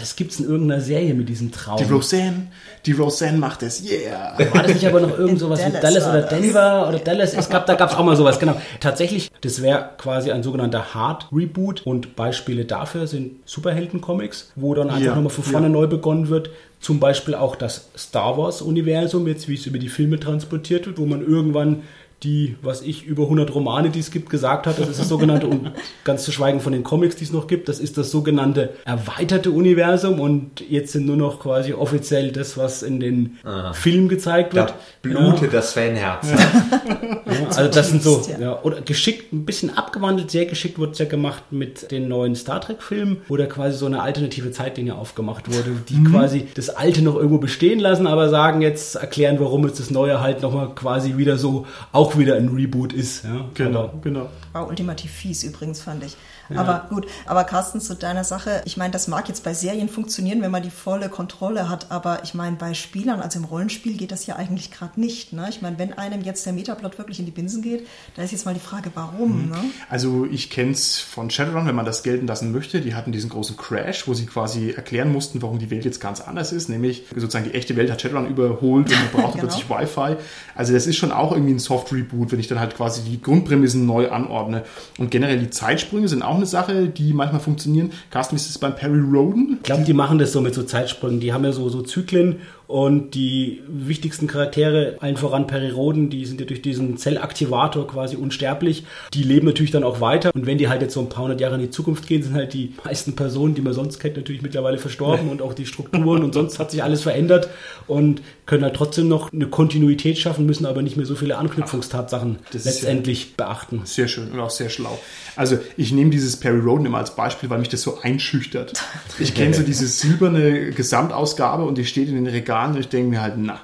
[0.00, 1.76] das gibt es in irgendeiner Serie mit diesem Traum.
[1.76, 2.48] Die Roseanne,
[2.86, 4.34] die Roseanne macht es, yeah!
[4.52, 6.22] War das nicht aber noch irgend sowas wie Dallas oder.
[6.22, 7.34] Denver oder Dallas?
[7.34, 8.56] Es gab, da gab es auch mal sowas, genau.
[8.80, 14.88] Tatsächlich, das wäre quasi ein sogenannter Hard Reboot und Beispiele dafür sind Superhelden-Comics, wo dann
[14.88, 15.72] einfach Ja, nochmal von vorne ja.
[15.72, 16.50] neu begonnen wird.
[16.80, 21.04] Zum Beispiel auch das Star Wars-Universum, jetzt wie es über die Filme transportiert wird, wo
[21.04, 21.82] man irgendwann
[22.22, 24.78] die, was ich, über 100 Romane, die es gibt, gesagt hat.
[24.78, 25.72] Das ist das sogenannte, und
[26.04, 29.50] ganz zu schweigen von den Comics, die es noch gibt, das ist das sogenannte erweiterte
[29.50, 33.72] Universum und jetzt sind nur noch quasi offiziell das, was in den Aha.
[33.72, 34.70] Filmen gezeigt wird.
[34.70, 35.48] Da blutet ja.
[35.48, 36.30] das Fanherz.
[36.30, 36.38] Ja.
[37.32, 40.98] ja, also das sind so, ja, oder geschickt, ein bisschen abgewandelt, sehr geschickt wird es
[40.98, 45.48] ja gemacht mit den neuen Star Trek-Filmen, wo da quasi so eine alternative Zeitlinie aufgemacht
[45.48, 46.12] wurde, die mhm.
[46.12, 50.20] quasi das Alte noch irgendwo bestehen lassen, aber sagen jetzt, erklären, warum jetzt das Neue
[50.20, 53.24] halt nochmal quasi wieder so auch wieder ein Reboot ist.
[53.24, 53.48] Ja?
[53.54, 54.28] Genau, genau.
[54.52, 56.16] War ultimativ fies übrigens, fand ich.
[56.54, 60.42] Aber gut, aber Carsten, zu deiner Sache, ich meine, das mag jetzt bei Serien funktionieren,
[60.42, 64.12] wenn man die volle Kontrolle hat, aber ich meine, bei Spielern, also im Rollenspiel, geht
[64.12, 65.32] das ja eigentlich gerade nicht.
[65.32, 65.46] Ne?
[65.48, 67.86] Ich meine, wenn einem jetzt der Metaplot wirklich in die Binsen geht,
[68.16, 69.44] da ist jetzt mal die Frage, warum.
[69.44, 69.50] Mhm.
[69.50, 69.58] Ne?
[69.88, 72.80] Also ich kenne es von Shadowrun, wenn man das gelten lassen möchte.
[72.80, 76.20] Die hatten diesen großen Crash, wo sie quasi erklären mussten, warum die Welt jetzt ganz
[76.20, 76.68] anders ist.
[76.68, 79.52] Nämlich sozusagen die echte Welt hat Shadowrun überholt und man brauchte genau.
[79.52, 80.16] plötzlich Wi-Fi.
[80.54, 83.86] Also das ist schon auch irgendwie ein Soft-Reboot, wenn ich dann halt quasi die Grundprämissen
[83.86, 84.64] neu anordne.
[84.98, 87.92] Und generell die Zeitsprünge sind auch eine Sache, die manchmal funktionieren.
[88.10, 89.58] Carsten, wie ist es beim Perry Roden?
[89.58, 91.20] Ich glaube, die machen das so mit so Zeitsprüngen.
[91.20, 92.40] Die haben ja so, so Zyklen
[92.70, 98.14] und die wichtigsten Charaktere, allen voran Perry Roden, die sind ja durch diesen Zellaktivator quasi
[98.14, 98.84] unsterblich.
[99.12, 100.30] Die leben natürlich dann auch weiter.
[100.32, 102.34] Und wenn die halt jetzt so ein paar hundert Jahre in die Zukunft gehen, sind
[102.34, 106.22] halt die meisten Personen, die man sonst kennt, natürlich mittlerweile verstorben und auch die Strukturen
[106.22, 107.48] und sonst hat sich alles verändert
[107.88, 112.38] und können halt trotzdem noch eine Kontinuität schaffen, müssen aber nicht mehr so viele Anknüpfungstatsachen
[112.52, 113.82] letztendlich sehr, beachten.
[113.84, 114.96] Sehr schön und auch sehr schlau.
[115.34, 118.74] Also ich nehme dieses Perry Roden immer als Beispiel, weil mich das so einschüchtert.
[119.18, 123.10] Ich kenne so diese silberne Gesamtausgabe und die steht in den Regalen Und ich denke
[123.10, 123.60] mir halt, na,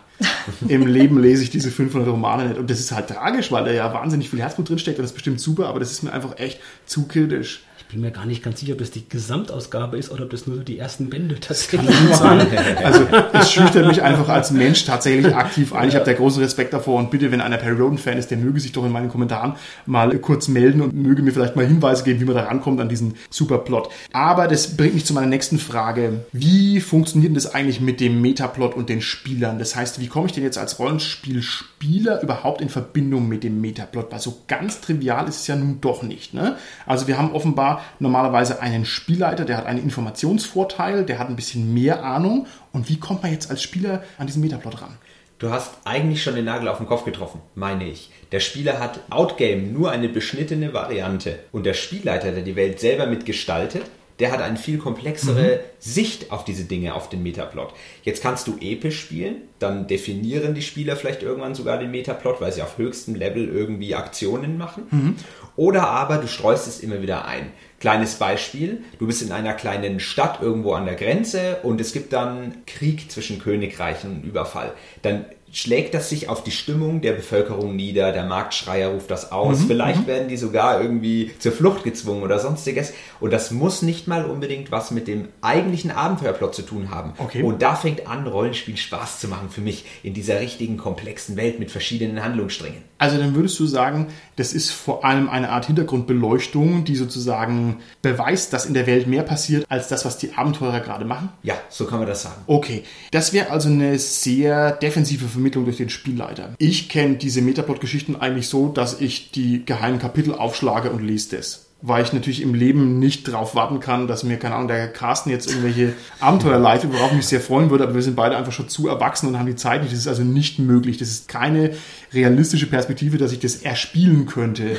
[0.68, 2.58] im Leben lese ich diese 500 Romane nicht.
[2.58, 5.16] Und das ist halt tragisch, weil da ja wahnsinnig viel Herzblut drinsteckt und das ist
[5.16, 7.65] bestimmt super, aber das ist mir einfach echt zu kritisch.
[7.88, 10.58] Bin mir gar nicht ganz sicher, ob das die Gesamtausgabe ist oder ob das nur
[10.58, 11.88] die ersten Bände tatsächlich
[12.20, 12.44] waren.
[12.82, 15.88] Also es schüchtert mich einfach als Mensch tatsächlich aktiv ein.
[15.88, 18.58] Ich habe da großen Respekt davor und bitte, wenn einer Perry Roden-Fan ist, der möge
[18.58, 19.54] sich doch in meinen Kommentaren
[19.86, 22.88] mal kurz melden und möge mir vielleicht mal Hinweise geben, wie man da rankommt an
[22.88, 23.88] diesen super Plot.
[24.12, 26.24] Aber das bringt mich zu meiner nächsten Frage.
[26.32, 29.60] Wie funktioniert denn das eigentlich mit dem Metaplot und den Spielern?
[29.60, 34.10] Das heißt, wie komme ich denn jetzt als Rollenspielspieler überhaupt in Verbindung mit dem Metaplot?
[34.10, 36.34] Weil so ganz trivial ist es ja nun doch nicht.
[36.34, 36.56] Ne?
[36.84, 41.74] Also wir haben offenbar normalerweise einen Spielleiter, der hat einen Informationsvorteil, der hat ein bisschen
[41.74, 42.46] mehr Ahnung.
[42.72, 44.96] Und wie kommt man jetzt als Spieler an diesen Metaplot ran?
[45.38, 48.10] Du hast eigentlich schon den Nagel auf den Kopf getroffen, meine ich.
[48.32, 53.06] Der Spieler hat Outgame nur eine beschnittene Variante und der Spielleiter, der die Welt selber
[53.06, 53.82] mitgestaltet,
[54.18, 55.60] der hat eine viel komplexere mhm.
[55.78, 57.74] Sicht auf diese Dinge, auf den Metaplot.
[58.02, 62.52] Jetzt kannst du episch spielen, dann definieren die Spieler vielleicht irgendwann sogar den Metaplot, weil
[62.52, 64.84] sie auf höchstem Level irgendwie Aktionen machen.
[64.90, 65.16] Mhm.
[65.56, 67.52] Oder aber du streust es immer wieder ein.
[67.78, 72.12] Kleines Beispiel, du bist in einer kleinen Stadt irgendwo an der Grenze und es gibt
[72.12, 74.72] dann Krieg zwischen Königreichen und Überfall.
[75.02, 79.60] Dann schlägt das sich auf die Stimmung der Bevölkerung nieder, der Marktschreier ruft das aus,
[79.60, 80.06] mhm, vielleicht mhm.
[80.06, 82.92] werden die sogar irgendwie zur Flucht gezwungen oder sonstiges.
[83.20, 87.14] Und das muss nicht mal unbedingt was mit dem eigentlichen Abenteuerplot zu tun haben.
[87.18, 87.42] Okay.
[87.42, 91.58] Und da fängt an, Rollenspiel Spaß zu machen für mich in dieser richtigen komplexen Welt
[91.58, 92.82] mit verschiedenen Handlungssträngen.
[92.98, 98.52] Also dann würdest du sagen, das ist vor allem eine Art Hintergrundbeleuchtung, die sozusagen beweist,
[98.52, 101.30] dass in der Welt mehr passiert als das, was die Abenteurer gerade machen?
[101.42, 102.42] Ja, so kann man das sagen.
[102.46, 106.54] Okay, das wäre also eine sehr defensive Vermittlung durch den Spielleiter.
[106.58, 111.65] Ich kenne diese Metaplot-Geschichten eigentlich so, dass ich die geheimen Kapitel aufschlage und lese das
[111.82, 115.30] weil ich natürlich im Leben nicht darauf warten kann, dass mir, keine Ahnung, der Carsten
[115.30, 118.52] jetzt irgendwelche Abenteuer leitet, worauf ich mich sehr freuen würde, aber wir sind beide einfach
[118.52, 119.92] schon zu erwachsen und haben die Zeit nicht.
[119.92, 120.96] Das ist also nicht möglich.
[120.96, 121.72] Das ist keine
[122.14, 124.78] realistische Perspektive, dass ich das erspielen könnte.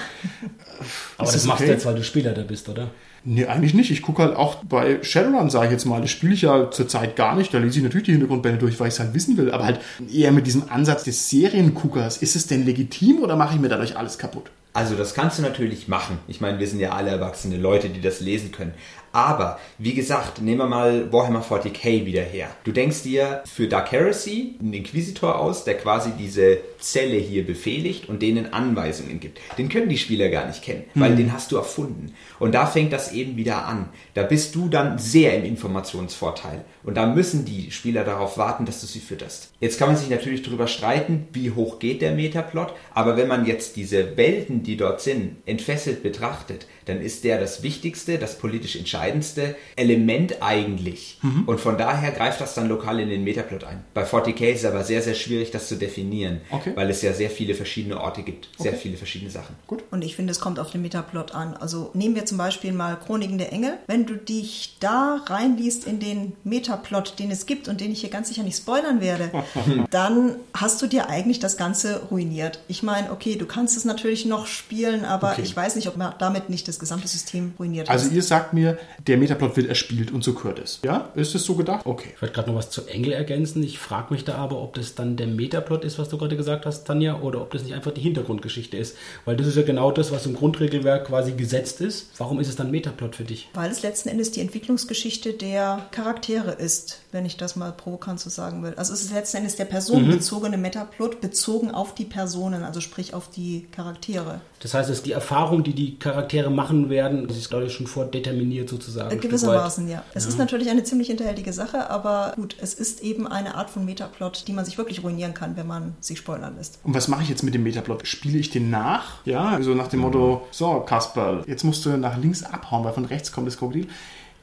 [1.17, 1.67] Aber das, das machst okay?
[1.67, 2.89] du jetzt, weil du Spieler da bist, oder?
[3.23, 3.91] Nee, eigentlich nicht.
[3.91, 7.15] Ich gucke halt auch bei Shadowrun, sage ich jetzt mal, das spiele ich ja zurzeit
[7.15, 7.53] gar nicht.
[7.53, 9.51] Da lese ich natürlich die Hintergrundbände durch, weil ich es halt wissen will.
[9.51, 9.81] Aber halt
[10.11, 12.17] eher mit diesem Ansatz des Serienguckers.
[12.17, 14.49] Ist es denn legitim oder mache ich mir dadurch alles kaputt?
[14.77, 16.19] Also das kannst du natürlich machen.
[16.27, 18.75] Ich meine, wir sind ja alle erwachsene Leute, die das lesen können.
[19.11, 22.49] Aber, wie gesagt, nehmen wir mal Warhammer 40k wieder her.
[22.63, 28.07] Du denkst dir für Dark Heresy einen Inquisitor aus, der quasi diese Zelle hier befehligt
[28.07, 29.39] und denen Anweisungen gibt.
[29.57, 31.17] Den können die Spieler gar nicht kennen, weil mhm.
[31.17, 32.13] den hast du erfunden.
[32.37, 33.89] Und da fängt das eben wieder an.
[34.13, 36.63] Da bist du dann sehr im Informationsvorteil.
[36.87, 39.49] Und da müssen die Spieler darauf warten, dass du sie fütterst.
[39.59, 42.73] Jetzt kann man sich natürlich darüber streiten, wie hoch geht der Metaplot.
[42.93, 47.61] Aber wenn man jetzt diese Welten, die dort sind, entfesselt betrachtet, dann ist der das
[47.61, 51.19] Wichtigste, das politisch entscheidendste Element eigentlich.
[51.21, 51.43] Mhm.
[51.45, 53.83] Und von daher greift das dann lokal in den Metaplot ein.
[53.93, 56.71] Bei 40k ist es aber sehr, sehr schwierig, das zu definieren, Okay.
[56.75, 58.79] weil es ja sehr viele verschiedene Orte gibt, sehr Okay.
[58.83, 59.55] viele verschiedene Sachen.
[59.67, 59.83] Gut.
[59.91, 61.53] Und ich finde, es kommt auf den Metaplot an.
[61.55, 63.73] Also nehmen wir zum Beispiel mal Chroniken der Engel.
[63.87, 66.76] Wenn du dich da reinliest in den Metaplot,
[67.19, 69.31] den es gibt und den ich hier ganz sicher nicht spoilern werde,
[69.91, 72.59] dann hast du dir eigentlich das Ganze ruiniert.
[72.67, 75.41] Ich meine, okay, du kannst es natürlich noch spielen, aber Okay.
[75.43, 78.13] ich weiß nicht, ob man damit nicht das gesamte System ruiniert Also hast.
[78.13, 80.79] ihr sagt mir, der Metaplot wird erspielt und so gehört es.
[80.83, 81.09] Ja?
[81.15, 81.85] Ist es so gedacht?
[81.85, 82.09] Okay.
[82.15, 83.61] Ich wollte gerade noch was zu Engel ergänzen.
[83.63, 86.65] Ich frage mich da aber, ob das dann der Metaplot ist, was du gerade gesagt
[86.65, 88.95] hast, Tanja, oder ob das nicht einfach die Hintergrundgeschichte ist.
[89.25, 92.07] Weil das ist ja genau das, was im Grundregelwerk quasi gesetzt ist.
[92.17, 93.49] Warum ist es dann Metaplot für dich?
[93.53, 96.66] Weil es letzten Endes die Entwicklungsgeschichte der Charaktere ist,
[97.11, 98.73] wenn ich das mal provokant so sagen will.
[98.75, 103.29] Also es ist letzten Endes der personenbezogene Metaplot bezogen auf die Personen, also sprich auf
[103.29, 104.41] die Charaktere.
[104.59, 107.73] Das heißt, es ist die Erfahrung, die die Charaktere machen werden, das ist, glaube ich,
[107.73, 109.15] schon vordeterminiert sozusagen.
[109.15, 110.03] Äh, Gewissermaßen, ja.
[110.13, 113.85] Es ist natürlich eine ziemlich hinterhältige Sache, aber gut, es ist eben eine Art von
[113.85, 116.79] Metaplot, die man sich wirklich ruinieren kann, wenn man sich spoilern lässt.
[116.83, 118.07] Und was mache ich jetzt mit dem Metaplot?
[118.07, 119.25] Spiele ich den nach?
[119.25, 123.05] Ja, so nach dem Motto, so Kasperl, jetzt musst du nach links abhauen, weil von
[123.05, 123.87] rechts kommt das Krokodil.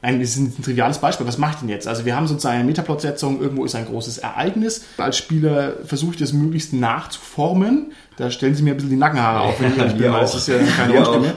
[0.05, 1.25] Das ist ein triviales Beispiel.
[1.25, 1.87] Was mache ich denn jetzt?
[1.87, 4.85] Also wir haben sozusagen eine Metaplot-Setzung, irgendwo ist ein großes Ereignis.
[4.97, 7.91] Als Spieler versuche ich das möglichst nachzuformen.
[8.17, 10.21] Da stellen sie mir ein bisschen die Nackenhaare auf, wenn ich ehrlich bin, Wir weil
[10.21, 10.37] das auch.
[10.37, 11.33] ist ja keine mehr.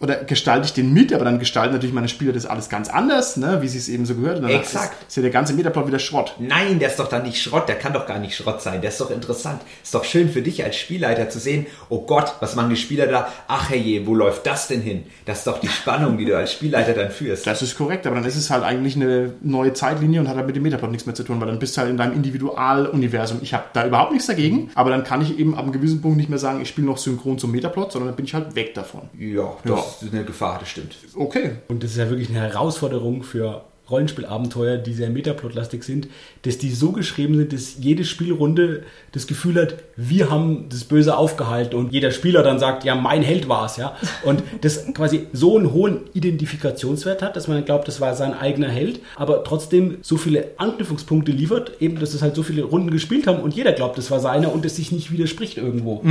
[0.00, 3.36] Oder gestalte ich den mit, aber dann gestalten natürlich meine Spieler das alles ganz anders,
[3.36, 3.58] ne?
[3.60, 4.38] wie sie es eben so gehört.
[4.38, 5.00] Und dann Exakt.
[5.02, 6.34] Ist, ist ja der ganze Metaplot wieder Schrott.
[6.40, 8.90] Nein, der ist doch dann nicht Schrott, der kann doch gar nicht Schrott sein, der
[8.90, 9.60] ist doch interessant.
[9.82, 13.06] Ist doch schön für dich als Spielleiter zu sehen, oh Gott, was machen die Spieler
[13.06, 13.28] da?
[13.46, 15.04] Ach herrje, wo läuft das denn hin?
[15.24, 17.46] Das ist doch die Spannung, die du als Spielleiter dann führst.
[17.46, 20.46] Das ist korrekt, aber dann ist es halt eigentlich eine neue Zeitlinie und hat halt
[20.48, 23.38] mit dem Metaplot nichts mehr zu tun, weil dann bist du halt in deinem Individualuniversum.
[23.42, 26.11] Ich habe da überhaupt nichts dagegen, aber dann kann ich eben ab einem gewissen Punkt
[26.16, 28.74] nicht mehr sagen, ich spiele noch synchron zum Metaplot, sondern dann bin ich halt weg
[28.74, 29.02] davon.
[29.18, 30.96] Ja, das ist eine Gefahr, das stimmt.
[31.14, 31.56] Okay.
[31.68, 36.08] Und das ist ja wirklich eine Herausforderung für Rollenspielabenteuer, die sehr metaplotlastig sind,
[36.42, 41.16] dass die so geschrieben sind, dass jede Spielrunde das Gefühl hat, wir haben das Böse
[41.16, 43.96] aufgehalten und jeder Spieler dann sagt, ja, mein Held war es, ja.
[44.24, 48.68] Und das quasi so einen hohen Identifikationswert hat, dass man glaubt, das war sein eigener
[48.68, 53.26] Held, aber trotzdem so viele Anknüpfungspunkte liefert, eben, dass es halt so viele Runden gespielt
[53.26, 56.02] haben und jeder glaubt, das war seiner und es sich nicht widerspricht irgendwo.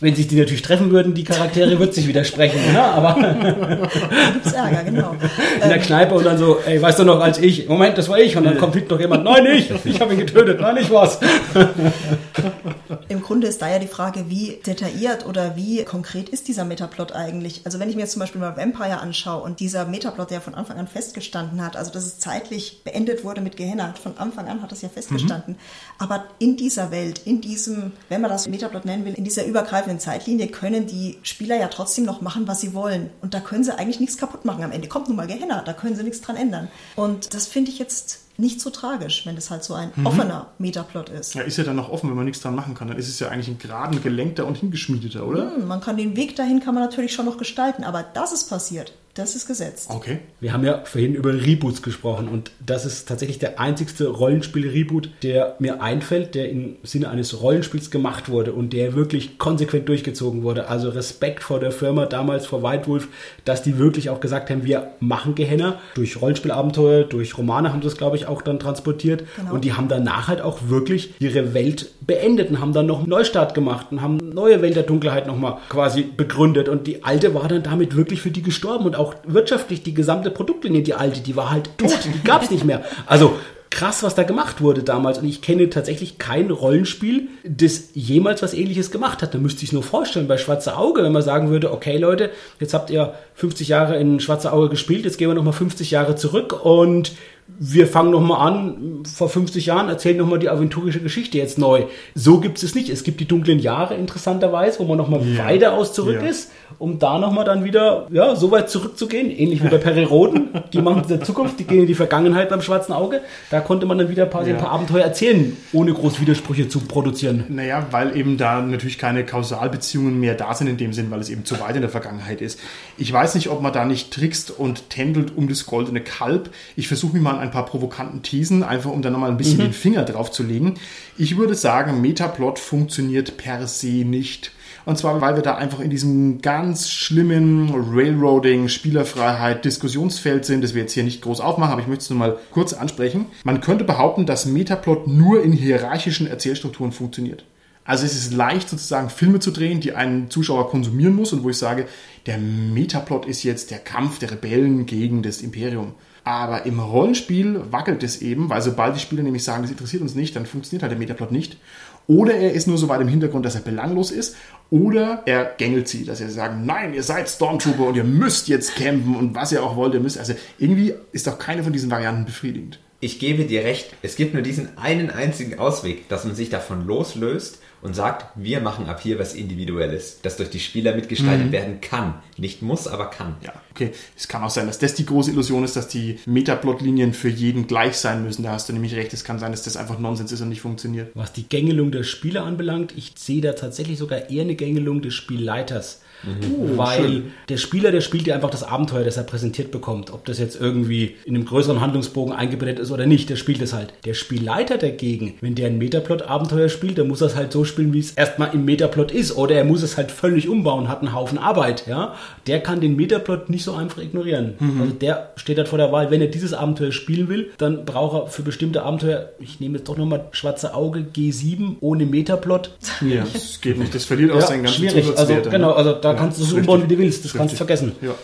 [0.00, 2.82] Wenn sich die natürlich treffen würden, die Charaktere, wird sich widersprechen, ne?
[2.82, 3.14] aber
[4.34, 5.14] Gibt's Ärger, genau.
[5.62, 8.18] in der Kneipe und dann so, ey, weißt du noch, als ich, Moment, das war
[8.18, 10.90] ich, und dann kommt hinten noch jemand, nein, nicht, ich habe ihn getötet, nein, ich
[10.90, 11.20] war's.
[13.08, 17.12] Im Grunde ist da ja die Frage, wie detailliert oder wie konkret ist dieser Metaplot
[17.12, 17.62] eigentlich?
[17.64, 20.54] Also wenn ich mir jetzt zum Beispiel mal Vampire anschaue und dieser Metaplot, der von
[20.54, 24.62] Anfang an festgestanden hat, also dass es zeitlich beendet wurde mit Gehenna, von Anfang an
[24.62, 25.56] hat das ja festgestanden.
[25.98, 30.00] Aber in dieser Welt, in diesem, wenn man das Metaplot nennen will, in dieser übergreifenden
[30.00, 33.10] Zeitlinie können die Spieler ja trotzdem noch machen, was sie wollen.
[33.20, 34.88] Und da können sie eigentlich nichts kaputt machen am Ende.
[34.88, 36.68] Kommt nun mal Gehenna, da können sie nichts dran ändern.
[36.96, 41.08] Und das finde ich jetzt nicht so tragisch, wenn das halt so ein offener Metaplot
[41.08, 41.34] ist.
[41.34, 42.88] Ja, ist ja dann noch offen, wenn man nichts dran machen kann.
[42.88, 45.54] Dann ist es ja eigentlich ein geraden, gelenkter und hingeschmiedeter, oder?
[45.54, 48.48] Hm, Man kann den Weg dahin kann man natürlich schon noch gestalten, aber das ist
[48.48, 48.92] passiert.
[49.14, 49.90] Das ist gesetzt.
[49.90, 50.18] Okay.
[50.40, 55.54] Wir haben ja vorhin über Reboots gesprochen und das ist tatsächlich der einzigste Rollenspiel-Reboot, der
[55.60, 60.68] mir einfällt, der im Sinne eines Rollenspiels gemacht wurde und der wirklich konsequent durchgezogen wurde.
[60.68, 63.06] Also Respekt vor der Firma damals, vor White Wolf,
[63.44, 65.78] dass die wirklich auch gesagt haben, wir machen Gehenna.
[65.94, 69.24] Durch Rollenspielabenteuer, durch Romane haben sie das, glaube ich, auch dann transportiert.
[69.36, 69.54] Genau.
[69.54, 73.10] Und die haben danach halt auch wirklich ihre Welt beendet und haben dann noch einen
[73.10, 76.68] Neustart gemacht und haben neue Welt der Dunkelheit nochmal quasi begründet.
[76.68, 80.30] Und die alte war dann damit wirklich für die gestorben und auch wirtschaftlich die gesamte
[80.30, 82.82] Produktlinie, die alte, die war halt tot, die gab es nicht mehr.
[83.06, 83.36] Also
[83.74, 85.18] krass, was da gemacht wurde damals.
[85.18, 89.34] Und ich kenne tatsächlich kein Rollenspiel, das jemals was ähnliches gemacht hat.
[89.34, 92.30] Da müsste ich es nur vorstellen bei Schwarze Auge, wenn man sagen würde, okay Leute,
[92.60, 96.14] jetzt habt ihr 50 Jahre in Schwarze Auge gespielt, jetzt gehen wir nochmal 50 Jahre
[96.14, 97.12] zurück und
[97.46, 101.84] wir fangen nochmal an, vor 50 Jahren erzählen nochmal die aventurische Geschichte jetzt neu.
[102.14, 102.88] So gibt es nicht.
[102.88, 105.44] Es gibt die dunklen Jahre interessanterweise, wo man nochmal Ja.
[105.46, 106.26] weiter aus zurück Ja.
[106.28, 109.30] ist, um da nochmal dann wieder, ja, so weit zurückzugehen.
[109.30, 110.48] Ähnlich wie bei Periroden.
[110.72, 113.20] Die machen es in der Zukunft, die gehen in die Vergangenheit beim Schwarzen Auge.
[113.50, 114.56] Da konnte man dann wieder quasi Ja.
[114.56, 117.44] ein paar Abenteuer erzählen, ohne groß Widersprüche zu produzieren.
[117.50, 121.28] Naja, weil eben da natürlich keine Kausalbeziehungen mehr da sind in dem Sinn, weil es
[121.28, 122.58] eben zu weit in der Vergangenheit ist.
[122.96, 126.50] Ich weiß nicht, ob man da nicht trickst und tändelt um das goldene Kalb.
[126.74, 129.72] Ich versuche mir mal ein paar provokanten Thesen, einfach um da nochmal ein bisschen den
[129.72, 130.74] Finger drauf zu legen.
[131.18, 134.52] Ich würde sagen, Metaplot funktioniert per se nicht.
[134.86, 140.74] Und zwar, weil wir da einfach in diesem ganz schlimmen Railroading, Spielerfreiheit, Diskussionsfeld sind, das
[140.74, 143.26] wir jetzt hier nicht groß aufmachen, aber ich möchte es nur mal kurz ansprechen.
[143.44, 147.44] Man könnte behaupten, dass Metaplot nur in hierarchischen Erzählstrukturen funktioniert.
[147.84, 151.50] Also es ist leicht sozusagen Filme zu drehen, die ein Zuschauer konsumieren muss und wo
[151.50, 151.86] ich sage,
[152.26, 155.92] der Metaplot ist jetzt der Kampf der Rebellen gegen das Imperium.
[156.24, 160.14] Aber im Rollenspiel wackelt es eben, weil sobald die Spieler nämlich sagen, das interessiert uns
[160.14, 161.58] nicht, dann funktioniert halt der Metaplot nicht.
[162.06, 164.36] Oder er ist nur so weit im Hintergrund, dass er belanglos ist.
[164.70, 168.74] Oder er gängelt sie, dass er sagen, nein, ihr seid Stormtrooper und ihr müsst jetzt
[168.74, 170.18] campen und was ihr auch wollt, ihr müsst.
[170.18, 172.80] Also irgendwie ist doch keine von diesen Varianten befriedigend.
[173.00, 176.86] Ich gebe dir recht, es gibt nur diesen einen einzigen Ausweg, dass man sich davon
[176.86, 181.52] loslöst und sagt, wir machen ab hier was Individuelles, das durch die Spieler mitgestaltet mhm.
[181.52, 182.14] werden kann.
[182.38, 183.36] Nicht muss, aber kann.
[183.42, 183.90] Ja, okay.
[184.16, 187.66] Es kann auch sein, dass das die große Illusion ist, dass die Metaplot-Linien für jeden
[187.66, 188.42] gleich sein müssen.
[188.42, 189.12] Da hast du nämlich recht.
[189.12, 191.10] Es kann sein, dass das einfach Nonsens ist und nicht funktioniert.
[191.12, 195.12] Was die Gängelung der Spieler anbelangt, ich sehe da tatsächlich sogar eher eine Gängelung des
[195.12, 196.00] Spielleiters.
[196.26, 196.76] Mhm.
[196.78, 197.32] weil schön.
[197.48, 200.12] der Spieler, der spielt ja einfach das Abenteuer, das er präsentiert bekommt.
[200.12, 203.72] Ob das jetzt irgendwie in einem größeren Handlungsbogen eingebettet ist oder nicht, der spielt es
[203.72, 203.92] halt.
[204.04, 207.92] Der Spielleiter dagegen, wenn der ein Metaplot-Abenteuer spielt, dann muss er es halt so spielen,
[207.92, 209.36] wie es erstmal im Metaplot ist.
[209.36, 211.86] Oder er muss es halt völlig umbauen, hat einen Haufen Arbeit.
[211.86, 212.14] Ja?
[212.46, 214.54] Der kann den Metaplot nicht so einfach ignorieren.
[214.58, 214.80] Mhm.
[214.80, 218.22] Also der steht halt vor der Wahl, wenn er dieses Abenteuer spielen will, dann braucht
[218.22, 222.70] er für bestimmte Abenteuer, ich nehme jetzt doch nochmal schwarze Auge, G7 ohne Metaplot.
[223.00, 223.94] Ja, das geht nicht.
[223.94, 225.16] Das verliert auch ja, seinen ganzen schwierig.
[225.16, 227.18] Also, genau, also da ja, kannst du so umbauen, wie du willst.
[227.18, 227.38] Das richtig.
[227.38, 227.92] kannst du vergessen.
[228.00, 228.14] Ja.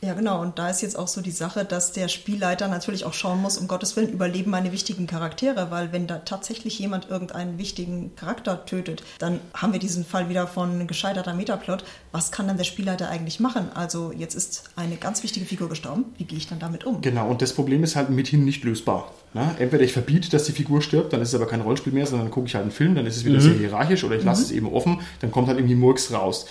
[0.00, 0.40] Ja, genau.
[0.40, 3.58] Und da ist jetzt auch so die Sache, dass der Spielleiter natürlich auch schauen muss,
[3.58, 8.64] um Gottes Willen überleben meine wichtigen Charaktere, weil wenn da tatsächlich jemand irgendeinen wichtigen Charakter
[8.64, 11.82] tötet, dann haben wir diesen Fall wieder von gescheiterter Metaplot.
[12.12, 13.70] Was kann dann der Spielleiter eigentlich machen?
[13.74, 16.04] Also jetzt ist eine ganz wichtige Figur gestorben.
[16.16, 17.00] Wie gehe ich dann damit um?
[17.00, 17.28] Genau.
[17.28, 19.12] Und das Problem ist halt mithin nicht lösbar.
[19.34, 22.06] Na, entweder ich verbiete, dass die Figur stirbt, dann ist es aber kein Rollenspiel mehr,
[22.06, 23.42] sondern dann gucke ich halt einen Film, dann ist es wieder mhm.
[23.42, 24.46] sehr hierarchisch oder ich lasse mhm.
[24.46, 26.46] es eben offen, dann kommt halt irgendwie Murks raus.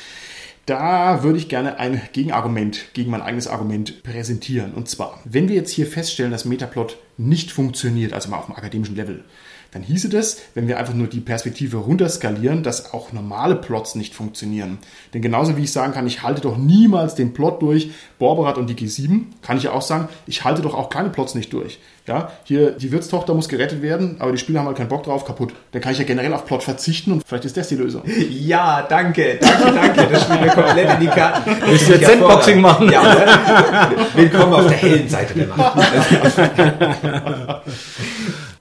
[0.68, 4.74] Da würde ich gerne ein Gegenargument gegen mein eigenes Argument präsentieren.
[4.74, 8.56] Und zwar, wenn wir jetzt hier feststellen, dass Metaplot nicht funktioniert, also mal auf dem
[8.56, 9.24] akademischen Level,
[9.72, 14.16] dann hieße das, wenn wir einfach nur die Perspektive runterskalieren, dass auch normale Plots nicht
[14.16, 14.78] funktionieren.
[15.14, 18.70] Denn genauso wie ich sagen kann, ich halte doch niemals den Plot durch, Borberat und
[18.70, 21.80] die G7, kann ich ja auch sagen, ich halte doch auch kleine Plots nicht durch.
[22.08, 25.26] Ja, hier, die Wirtstochter muss gerettet werden, aber die Spieler haben halt keinen Bock drauf,
[25.26, 25.54] kaputt.
[25.74, 28.04] Dann kann ich ja generell auf Plot verzichten und vielleicht ist das die Lösung.
[28.30, 30.08] Ja, danke, danke, danke.
[30.10, 31.52] Das spielt mir komplett in die Karten.
[31.66, 32.90] Willst du jetzt Sandboxing machen?
[32.90, 35.78] Ja, willkommen auf der hellen Seite der Macht.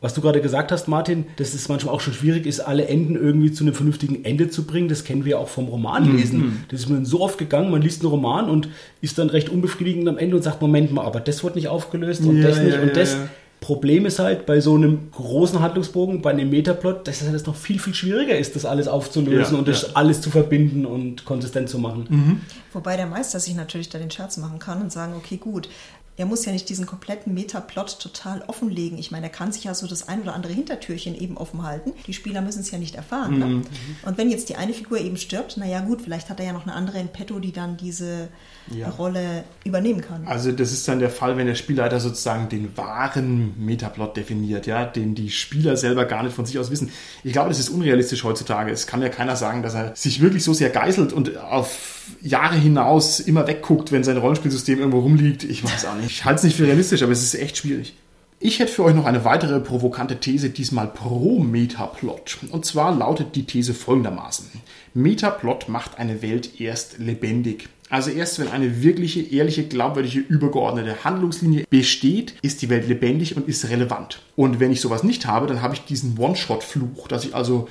[0.06, 3.16] Was du gerade gesagt hast, Martin, dass es manchmal auch schon schwierig ist, alle Enden
[3.16, 6.38] irgendwie zu einem vernünftigen Ende zu bringen, das kennen wir auch vom Romanlesen.
[6.38, 6.58] Mhm.
[6.68, 8.68] Das ist mir so oft gegangen, man liest einen Roman und
[9.00, 12.24] ist dann recht unbefriedigend am Ende und sagt, Moment mal, aber das wird nicht aufgelöst
[12.24, 13.14] und ja, das nicht ja, und das.
[13.14, 13.28] Ja,
[13.60, 17.80] Problem ist halt bei so einem großen Handlungsbogen, bei einem Metaplot, dass es noch viel,
[17.80, 19.88] viel schwieriger ist, das alles aufzulösen ja, und das ja.
[19.94, 22.06] alles zu verbinden und konsistent zu machen.
[22.08, 22.40] Mhm.
[22.72, 25.68] Wobei der Meister sich natürlich da den Scherz machen kann und sagen, okay, gut,
[26.16, 28.98] er muss ja nicht diesen kompletten Metaplot total offenlegen.
[28.98, 31.92] Ich meine, er kann sich ja so das ein oder andere Hintertürchen eben offen halten.
[32.06, 33.38] Die Spieler müssen es ja nicht erfahren.
[33.38, 33.46] Ne?
[33.46, 33.66] Mhm.
[34.04, 36.66] Und wenn jetzt die eine Figur eben stirbt, naja gut, vielleicht hat er ja noch
[36.66, 38.28] eine andere in petto, die dann diese
[38.70, 38.88] ja.
[38.90, 40.26] Rolle übernehmen kann.
[40.26, 44.84] Also das ist dann der Fall, wenn der Spielleiter sozusagen den wahren Metaplot definiert, ja,
[44.84, 46.90] den die Spieler selber gar nicht von sich aus wissen.
[47.24, 48.72] Ich glaube, das ist unrealistisch heutzutage.
[48.72, 52.56] Es kann ja keiner sagen, dass er sich wirklich so sehr geißelt und auf Jahre
[52.56, 55.44] hinaus immer wegguckt, wenn sein Rollenspielsystem irgendwo rumliegt.
[55.44, 56.10] Ich weiß auch nicht.
[56.10, 57.94] Ich halte es nicht für realistisch, aber es ist echt schwierig.
[58.38, 62.38] Ich hätte für euch noch eine weitere provokante These, diesmal pro Metaplot.
[62.50, 64.50] Und zwar lautet die These folgendermaßen.
[64.92, 67.70] Metaplot macht eine Welt erst lebendig.
[67.88, 73.48] Also erst wenn eine wirkliche, ehrliche, glaubwürdige, übergeordnete Handlungslinie besteht, ist die Welt lebendig und
[73.48, 74.20] ist relevant.
[74.34, 77.68] Und wenn ich sowas nicht habe, dann habe ich diesen One-Shot-Fluch, dass ich also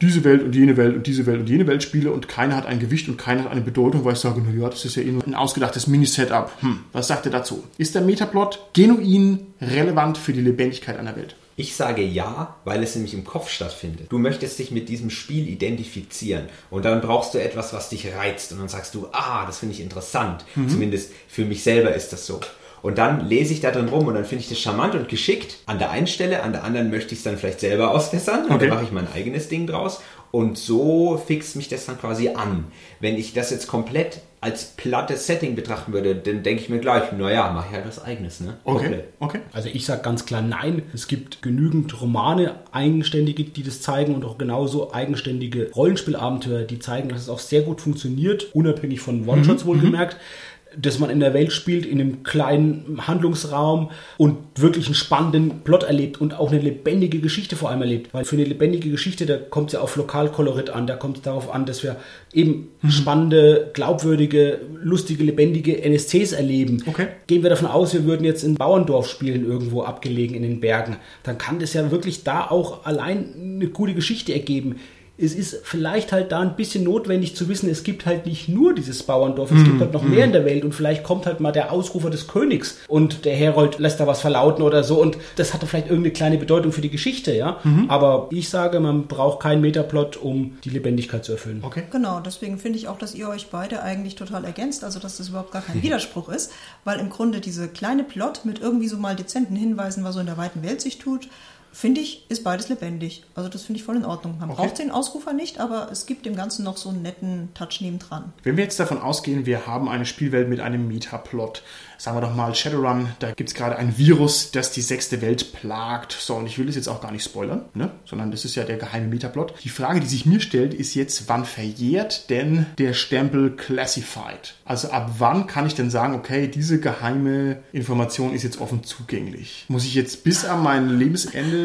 [0.00, 2.66] diese Welt und jene Welt und diese Welt und jene Welt spiele und keiner hat
[2.66, 5.12] ein Gewicht und keiner hat eine Bedeutung, weil ich sage, naja, das ist ja eh
[5.12, 6.50] nur ein ausgedachtes Mini-Setup.
[6.60, 7.62] Hm, was sagt ihr dazu?
[7.78, 11.36] Ist der Metaplot genuin relevant für die Lebendigkeit einer Welt?
[11.56, 14.06] Ich sage ja, weil es nämlich im Kopf stattfindet.
[14.10, 18.52] Du möchtest dich mit diesem Spiel identifizieren und dann brauchst du etwas, was dich reizt
[18.52, 20.44] und dann sagst du, ah, das finde ich interessant.
[20.54, 20.68] Mhm.
[20.68, 22.40] Zumindest für mich selber ist das so.
[22.80, 25.58] Und dann lese ich da drin rum und dann finde ich das charmant und geschickt
[25.66, 28.52] an der einen Stelle, an der anderen möchte ich es dann vielleicht selber ausbessern und
[28.52, 28.66] okay.
[28.66, 30.00] dann mache ich mein eigenes Ding draus.
[30.32, 32.64] Und so fixt mich das dann quasi an.
[33.00, 37.12] Wenn ich das jetzt komplett als plattes Setting betrachten würde, dann denke ich mir gleich,
[37.12, 38.40] naja, mache ich halt was eigenes.
[38.40, 38.54] Ne?
[38.64, 39.38] Okay, okay.
[39.52, 40.82] Also ich sage ganz klar nein.
[40.92, 47.08] Es gibt genügend Romane, eigenständige, die das zeigen und auch genauso eigenständige Rollenspielabenteuer, die zeigen,
[47.08, 49.68] dass es auch sehr gut funktioniert, unabhängig von One-Shots mhm.
[49.68, 50.14] wohlgemerkt.
[50.14, 55.60] Mhm dass man in der Welt spielt, in einem kleinen Handlungsraum und wirklich einen spannenden
[55.64, 58.12] Plot erlebt und auch eine lebendige Geschichte vor allem erlebt.
[58.12, 61.22] Weil für eine lebendige Geschichte, da kommt es ja auf Lokalkolorit an, da kommt es
[61.22, 61.96] darauf an, dass wir
[62.32, 62.90] eben mhm.
[62.90, 66.82] spannende, glaubwürdige, lustige, lebendige NSCs erleben.
[66.86, 67.08] Okay.
[67.26, 70.96] Gehen wir davon aus, wir würden jetzt in Bauerndorf spielen, irgendwo abgelegen in den Bergen,
[71.22, 74.76] dann kann das ja wirklich da auch allein eine coole Geschichte ergeben
[75.18, 78.74] es ist vielleicht halt da ein bisschen notwendig zu wissen, es gibt halt nicht nur
[78.74, 81.52] dieses Bauerndorf, es gibt halt noch mehr in der Welt und vielleicht kommt halt mal
[81.52, 85.52] der Ausrufer des Königs und der Herold lässt da was verlauten oder so und das
[85.52, 87.60] hatte vielleicht irgendeine kleine Bedeutung für die Geschichte, ja.
[87.88, 91.60] Aber ich sage, man braucht keinen Metaplot, um die Lebendigkeit zu erfüllen.
[91.62, 91.82] Okay.
[91.90, 95.28] Genau, deswegen finde ich auch, dass ihr euch beide eigentlich total ergänzt, also dass das
[95.28, 96.52] überhaupt gar kein Widerspruch ist,
[96.84, 100.26] weil im Grunde diese kleine Plot mit irgendwie so mal dezenten Hinweisen, was so in
[100.26, 101.28] der weiten Welt sich tut,
[101.72, 103.24] finde ich, ist beides lebendig.
[103.34, 104.36] Also das finde ich voll in Ordnung.
[104.38, 104.62] Man Okay.
[104.62, 108.32] braucht den Ausrufer nicht, aber es gibt dem Ganzen noch so einen netten Touch nebendran.
[108.42, 111.62] Wenn wir jetzt davon ausgehen, wir haben eine Spielwelt mit einem Metaplot,
[111.98, 115.52] sagen wir doch mal Shadowrun, da gibt es gerade ein Virus, das die sechste Welt
[115.52, 116.12] plagt.
[116.12, 117.90] So, und ich will das jetzt auch gar nicht spoilern, ne?
[118.04, 119.54] sondern das ist ja der geheime Metaplot.
[119.64, 124.54] Die Frage, die sich mir stellt, ist jetzt, wann verjährt denn der Stempel Classified?
[124.64, 129.64] Also ab wann kann ich denn sagen, okay, diese geheime Information ist jetzt offen zugänglich?
[129.68, 131.61] Muss ich jetzt bis an mein Lebensende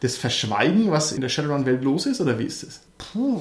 [0.00, 2.80] das verschweigen, was in der Shadowrun-Welt los ist, oder wie ist es?
[3.12, 3.40] Puh,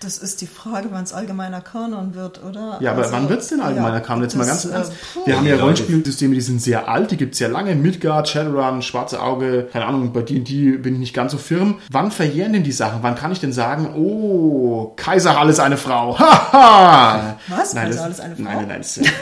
[0.00, 2.78] das ist die Frage, wann es allgemeiner Kanon wird, oder?
[2.80, 4.22] Ja, aber Also, wann wird es denn allgemeiner ja, Kanon?
[4.22, 4.92] Jetzt mal das, ganz ernst.
[4.92, 5.26] äh, puh.
[5.26, 7.74] Wir haben ja Rollenspielsysteme, die sind sehr alt, die gibt es sehr lange.
[7.74, 11.78] Midgard, Shadowrun, Schwarze Auge, keine Ahnung, bei D&D bin ich nicht ganz so firm.
[11.90, 12.98] Wann verjähren denn die Sachen?
[13.02, 16.18] Wann kann ich denn sagen, oh, Kaiserhall ist eine Frau?
[16.18, 17.38] Haha!
[17.48, 17.74] Was?
[17.74, 18.42] Nein, Kaiserhall das, ist eine Frau?
[18.44, 18.78] Nein, nein, nein.
[18.78, 19.12] Das, ist ja-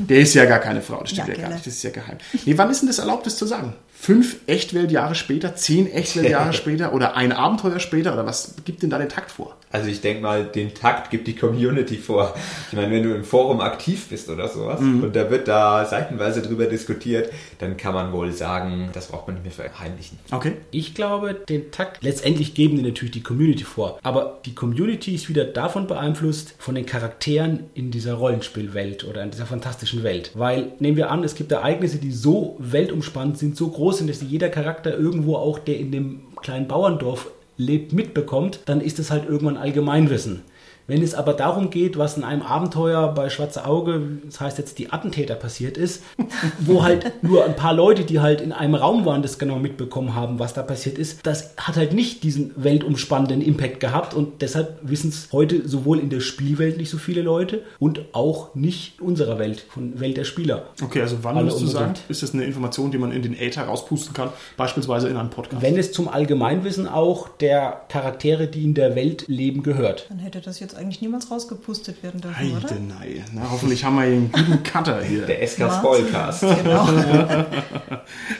[0.00, 1.90] der ist ja gar keine Frau, das stimmt ja, Ja, gar nicht, das ist ja
[1.90, 2.18] geheim.
[2.44, 3.74] Nee, wann ist denn das erlaubt, das zu sagen?
[4.04, 8.98] Fünf Echtweltjahre später, zehn Echtweltjahre später oder ein Abenteuer später oder was gibt denn da
[8.98, 9.56] den Takt vor?
[9.72, 12.34] Also ich denke mal, den Takt gibt die Community vor.
[12.70, 15.04] Ich meine, wenn du im Forum aktiv bist oder sowas Mhm.
[15.04, 19.36] und da wird da seitenweise drüber diskutiert, dann kann man wohl sagen, das braucht man
[19.42, 20.18] nicht mehr verheimlichen.
[20.30, 20.52] Okay.
[20.70, 23.98] Ich glaube, den Takt letztendlich geben die natürlich die Community vor.
[24.02, 29.30] Aber die Community ist wieder davon beeinflusst, von den Charakteren in dieser Rollenspielwelt oder in
[29.30, 30.30] dieser fantastischen Welt.
[30.34, 34.22] Weil, nehmen wir an, es gibt Ereignisse, die so weltumspannend sind, so groß sind, dass
[34.22, 39.28] jeder Charakter irgendwo auch, der in dem kleinen Bauerndorf lebt, mitbekommt, dann ist es halt
[39.28, 40.42] irgendwann Allgemeinwissen.
[40.86, 44.78] Wenn es aber darum geht, was in einem Abenteuer bei Schwarze Auge, das heißt jetzt
[44.78, 46.02] die Attentäter passiert ist,
[46.60, 50.14] wo halt nur ein paar Leute, die halt in einem Raum waren, das genau mitbekommen
[50.14, 54.78] haben, was da passiert ist, das hat halt nicht diesen weltumspannenden Impact gehabt und deshalb
[54.82, 59.06] wissen es heute sowohl in der Spielwelt nicht so viele Leute und auch nicht in
[59.06, 60.66] unserer Welt, von Welt der Spieler.
[60.82, 63.38] Okay, also wann Alle würdest du sagen, ist das eine Information, die man in den
[63.38, 65.62] Äther rauspusten kann, beispielsweise in einem Podcast?
[65.62, 70.06] Wenn es zum Allgemeinwissen auch der Charaktere, die in der Welt leben, gehört.
[70.10, 72.70] Dann hätte das jetzt eigentlich niemals rausgepustet werden dürfen, oder?
[72.70, 73.24] Heidenei.
[73.32, 75.26] Na, hoffentlich haben wir hier einen guten Cutter hier.
[75.26, 75.70] Der SK?
[75.78, 76.44] Spoilcast.
[76.64, 76.88] Genau.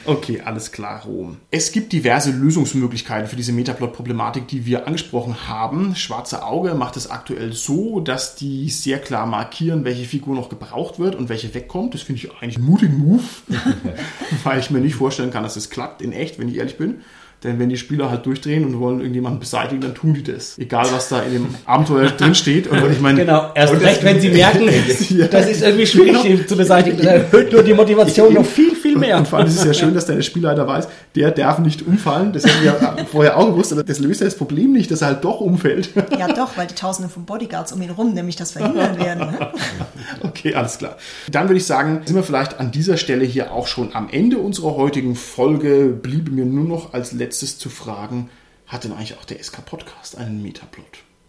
[0.04, 1.38] Okay, alles klar, Rom.
[1.50, 5.96] Es gibt diverse Lösungsmöglichkeiten für diese Metaplot-Problematik, die wir angesprochen haben.
[5.96, 10.98] Schwarze Auge macht es aktuell so, dass die sehr klar markieren, welche Figur noch gebraucht
[10.98, 11.94] wird und welche wegkommt.
[11.94, 13.22] Das finde ich eigentlich einen mutigen Move,
[14.44, 17.00] weil ich mir nicht vorstellen kann, dass es klappt in echt, wenn ich ehrlich bin.
[17.44, 20.58] Denn wenn die Spieler halt durchdrehen und wollen irgendjemanden beseitigen, dann tun die das.
[20.58, 22.66] Egal, was da in dem Abenteuer drin steht.
[22.66, 24.66] Und ich meine, Genau, erst recht, wenn sie merken,
[25.30, 26.96] das ist irgendwie schwierig die zu beseitigen.
[26.96, 29.18] Das erhöht nur die Motivation noch viel, viel mehr.
[29.18, 32.32] Und vor allem ist es ja schön, dass der Spielleiter weiß, der darf nicht umfallen.
[32.32, 35.02] Das hätten wir ja vorher auch gewusst, aber das löst ja das Problem nicht, dass
[35.02, 35.90] er halt doch umfällt.
[36.18, 39.32] Ja, doch, weil die Tausende von Bodyguards um ihn rum nämlich das verhindern werden.
[39.32, 39.52] Ne?
[40.22, 40.96] Okay, alles klar.
[41.30, 44.38] Dann würde ich sagen, sind wir vielleicht an dieser Stelle hier auch schon am Ende
[44.38, 45.86] unserer heutigen Folge.
[45.86, 48.30] Bliebe mir nur noch als letztes zu fragen,
[48.66, 50.86] hat denn eigentlich auch der SK Podcast einen Metaplot?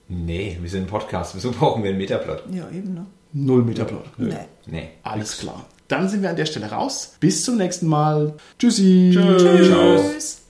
[0.08, 1.36] Nee, wir sind ein Podcast.
[1.36, 2.44] Wieso brauchen wir einen Metaplot?
[2.52, 3.06] Ja, eben, ne?
[3.34, 4.06] Null Metaplot.
[4.18, 4.36] Nee.
[4.68, 4.90] Nee.
[5.04, 5.66] Alles klar.
[5.88, 7.16] Dann sind wir an der Stelle raus.
[7.20, 8.34] Bis zum nächsten Mal.
[8.58, 9.12] Tschüssi.
[9.14, 10.42] Tschüss.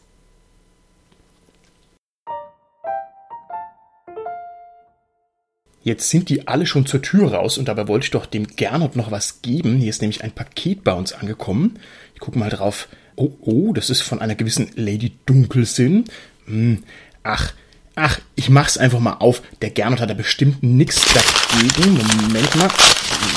[5.84, 8.96] Jetzt sind die alle schon zur Tür raus und dabei wollte ich doch dem Gernot
[8.96, 9.78] noch was geben.
[9.78, 11.78] Hier ist nämlich ein Paket bei uns angekommen.
[12.16, 12.88] Ich gucke mal drauf.
[13.16, 16.06] Oh, oh, das ist von einer gewissen Lady Dunkelsinn.
[16.48, 16.84] Hm,
[17.22, 17.54] ach,
[17.94, 19.44] ach, ich mach's einfach mal auf.
[19.62, 21.94] Der Gernot hat da bestimmt nichts dagegen.
[21.94, 22.70] Moment mal.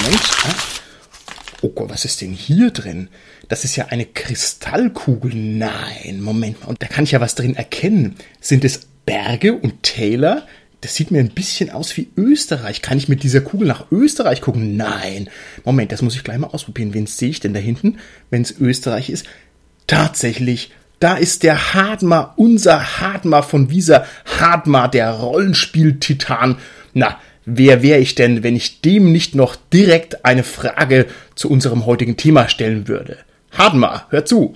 [0.03, 0.23] Moment.
[0.45, 0.78] Ah.
[1.61, 3.09] Oh Gott, was ist denn hier drin?
[3.49, 5.35] Das ist ja eine Kristallkugel.
[5.35, 6.69] Nein, Moment mal.
[6.69, 8.15] Und da kann ich ja was drin erkennen.
[8.41, 10.47] Sind es Berge und Täler?
[10.81, 12.83] Das sieht mir ein bisschen aus wie Österreich.
[12.83, 14.77] Kann ich mit dieser Kugel nach Österreich gucken?
[14.77, 15.29] Nein.
[15.65, 16.95] Moment, das muss ich gleich mal ausprobieren.
[16.95, 17.99] Wen sehe ich denn da hinten,
[18.31, 19.27] wenn es Österreich ist?
[19.89, 24.05] Tatsächlich, da ist der Hadmar, unser Hadmar von Visa.
[24.39, 26.59] Hadmar, der Rollenspiel-Titan.
[26.95, 27.19] Na,
[27.49, 32.17] wer wäre ich denn, wenn ich dem nicht noch direkt eine Frage zu unserem heutigen
[32.17, 33.19] Thema stellen würde?
[33.51, 34.55] Hadmar, hör zu.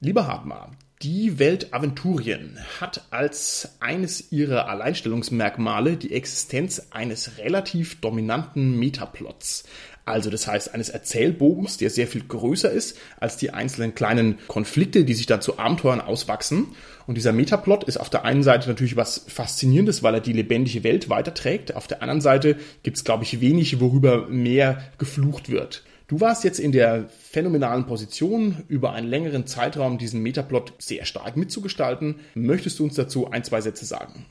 [0.00, 0.72] Lieber Hadmar,
[1.02, 9.64] Die Welt Aventurien hat als eines ihrer Alleinstellungsmerkmale die Existenz eines relativ dominanten Metaplots.
[10.06, 15.04] Also das heißt eines Erzählbogens, der sehr viel größer ist als die einzelnen kleinen Konflikte,
[15.04, 16.68] die sich dann zu Abenteuern auswachsen.
[17.08, 20.84] Und dieser Metaplot ist auf der einen Seite natürlich was Faszinierendes, weil er die lebendige
[20.84, 21.74] Welt weiterträgt.
[21.74, 25.82] Auf der anderen Seite gibt es, glaube ich, wenig, worüber mehr geflucht wird.
[26.06, 31.36] Du warst jetzt in der phänomenalen Position, über einen längeren Zeitraum diesen Metaplot sehr stark
[31.36, 32.20] mitzugestalten.
[32.34, 34.24] Möchtest du uns dazu ein, zwei Sätze sagen?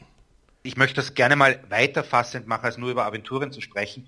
[0.64, 4.08] Ich möchte das gerne mal weiterfassend machen, als nur über Aventuren zu sprechen.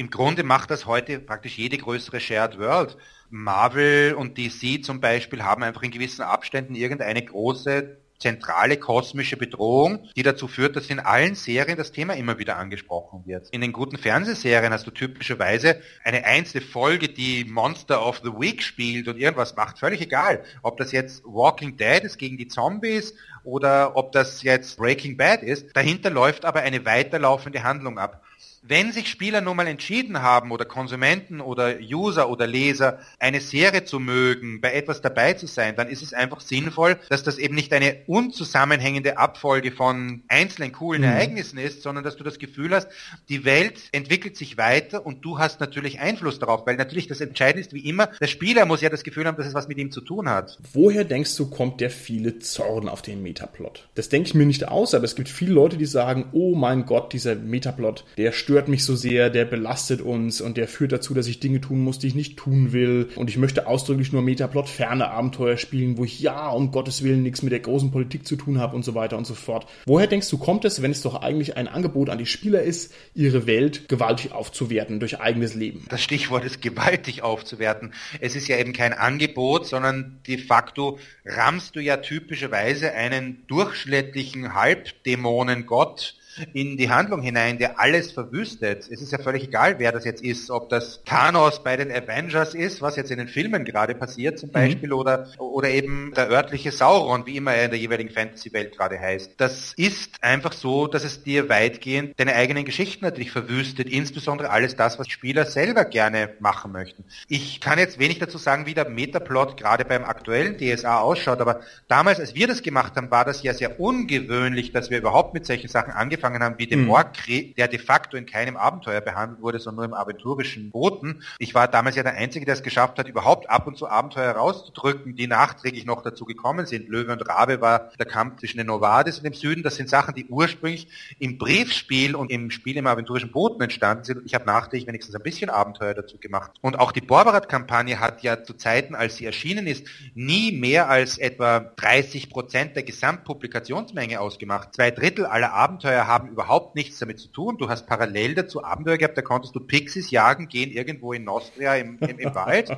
[0.00, 2.96] Im Grunde macht das heute praktisch jede größere Shared World.
[3.28, 10.08] Marvel und DC zum Beispiel haben einfach in gewissen Abständen irgendeine große zentrale kosmische Bedrohung,
[10.16, 13.50] die dazu führt, dass in allen Serien das Thema immer wieder angesprochen wird.
[13.50, 18.62] In den guten Fernsehserien hast du typischerweise eine einzelne Folge, die Monster of the Week
[18.62, 20.42] spielt und irgendwas macht, völlig egal.
[20.62, 25.42] Ob das jetzt Walking Dead ist gegen die Zombies oder ob das jetzt Breaking Bad
[25.42, 28.22] ist, dahinter läuft aber eine weiterlaufende Handlung ab.
[28.62, 33.84] Wenn sich Spieler nun mal entschieden haben oder Konsumenten oder User oder Leser eine Serie
[33.84, 37.54] zu mögen, bei etwas dabei zu sein, dann ist es einfach sinnvoll, dass das eben
[37.54, 41.08] nicht eine unzusammenhängende Abfolge von einzelnen coolen mhm.
[41.08, 42.88] Ereignissen ist, sondern dass du das Gefühl hast,
[43.30, 47.62] die Welt entwickelt sich weiter und du hast natürlich Einfluss darauf, weil natürlich das Entscheidende
[47.62, 49.90] ist wie immer, der Spieler muss ja das Gefühl haben, dass es was mit ihm
[49.90, 50.58] zu tun hat.
[50.74, 53.88] Woher denkst du, kommt der viele Zorn auf den Metaplot?
[53.94, 56.84] Das denke ich mir nicht aus, aber es gibt viele Leute, die sagen, oh mein
[56.84, 60.90] Gott, dieser Metaplot, der stört stört mich so sehr, der belastet uns und der führt
[60.90, 63.08] dazu, dass ich Dinge tun muss, die ich nicht tun will.
[63.14, 67.22] Und ich möchte ausdrücklich nur Metaplot ferne Abenteuer spielen, wo ich ja um Gottes Willen
[67.22, 69.68] nichts mit der großen Politik zu tun habe und so weiter und so fort.
[69.86, 72.92] Woher denkst du, kommt es, wenn es doch eigentlich ein Angebot an die Spieler ist,
[73.14, 75.86] ihre Welt gewaltig aufzuwerten durch eigenes Leben?
[75.88, 77.92] Das Stichwort ist gewaltig aufzuwerten.
[78.18, 84.54] Es ist ja eben kein Angebot, sondern de facto rammst du ja typischerweise einen durchschnittlichen
[84.54, 86.16] Halbdämonen-Gott
[86.52, 88.88] in die Handlung hinein, der alles verwüstet.
[88.90, 92.54] Es ist ja völlig egal, wer das jetzt ist, ob das Thanos bei den Avengers
[92.54, 94.52] ist, was jetzt in den Filmen gerade passiert zum mhm.
[94.54, 94.94] Beispiel, mhm.
[94.94, 99.32] oder, oder eben der örtliche Sauron, wie immer er in der jeweiligen Fantasy-Welt gerade heißt.
[99.36, 104.76] Das ist einfach so, dass es dir weitgehend deine eigenen Geschichten natürlich verwüstet, insbesondere alles
[104.76, 107.04] das, was Spieler selber gerne machen möchten.
[107.28, 111.60] Ich kann jetzt wenig dazu sagen, wie der Metaplot gerade beim aktuellen DSA ausschaut, aber
[111.88, 115.46] damals, als wir das gemacht haben, war das ja sehr ungewöhnlich, dass wir überhaupt mit
[115.46, 116.90] solchen Sachen angefangen angefangen haben, wie dem mhm.
[116.90, 121.22] Orkkrieg, der de facto in keinem Abenteuer behandelt wurde, sondern nur im aventurischen Boten.
[121.38, 124.32] Ich war damals ja der Einzige, der es geschafft hat, überhaupt ab und zu Abenteuer
[124.32, 126.88] rauszudrücken, die nachträglich noch dazu gekommen sind.
[126.88, 129.62] Löwe und Rabe war der Kampf zwischen den Novades und dem Süden.
[129.62, 134.18] Das sind Sachen, die ursprünglich im Briefspiel und im Spiel im aventurischen Boten entstanden sind.
[134.18, 136.52] Und ich habe nachträglich wenigstens ein bisschen Abenteuer dazu gemacht.
[136.60, 141.18] Und auch die Borberat-Kampagne hat ja zu Zeiten, als sie erschienen ist, nie mehr als
[141.18, 144.74] etwa 30 Prozent der Gesamtpublikationsmenge ausgemacht.
[144.74, 147.56] Zwei Drittel aller Abenteuer haben überhaupt nichts damit zu tun.
[147.56, 151.76] Du hast parallel dazu Abenteuer gehabt, da konntest du Pixies jagen gehen irgendwo in Nostria
[151.76, 152.70] im, im, im Wald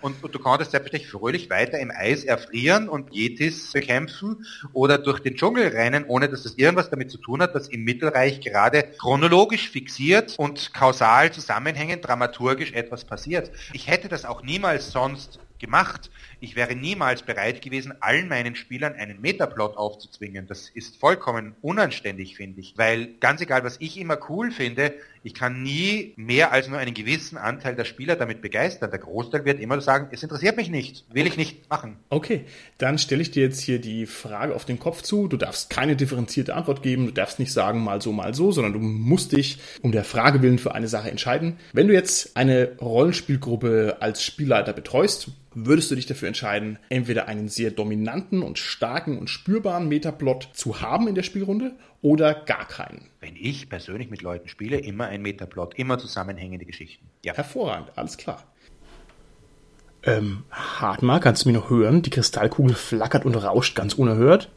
[0.00, 5.20] und, und, du konntest selbstverständlich fröhlich weiter im Eis erfrieren und Yetis bekämpfen oder durch
[5.20, 8.84] den Dschungel rennen, ohne dass das irgendwas damit zu tun hat, dass im Mittelreich gerade
[8.98, 13.50] chronologisch fixiert und kausal zusammenhängend dramaturgisch etwas passiert.
[13.74, 16.10] Ich hätte das auch niemals sonst gemacht.
[16.40, 20.46] Ich wäre niemals bereit gewesen, allen meinen Spielern einen Metaplot aufzuzwingen.
[20.46, 22.74] Das ist vollkommen unanständig, finde ich.
[22.76, 26.94] Weil ganz egal, was ich immer cool finde, ich kann nie mehr als nur einen
[26.94, 28.90] gewissen Anteil der Spieler damit begeistern.
[28.90, 31.96] Der Großteil wird immer sagen, es interessiert mich nicht, will ich nicht machen.
[32.08, 32.44] Okay,
[32.78, 35.26] dann stelle ich dir jetzt hier die Frage auf den Kopf zu.
[35.26, 38.72] Du darfst keine differenzierte Antwort geben, du darfst nicht sagen mal so, mal so, sondern
[38.72, 41.56] du musst dich um der Frage willen für eine Sache entscheiden.
[41.72, 47.48] Wenn du jetzt eine Rollenspielgruppe als Spielleiter betreust, würdest du dich dafür entscheiden, entweder einen
[47.48, 51.72] sehr dominanten und starken und spürbaren Metaplot zu haben in der Spielrunde
[52.02, 53.08] oder gar keinen?
[53.20, 57.08] Wenn ich persönlich mit Leuten spiele, immer ein Metaplot, immer zusammenhängende Geschichten.
[57.24, 57.34] Ja.
[57.34, 58.44] Hervorragend, alles klar.
[60.04, 62.02] Ähm, Hartmar, kannst du mich noch hören?
[62.02, 64.48] Die Kristallkugel flackert und rauscht ganz unerhört.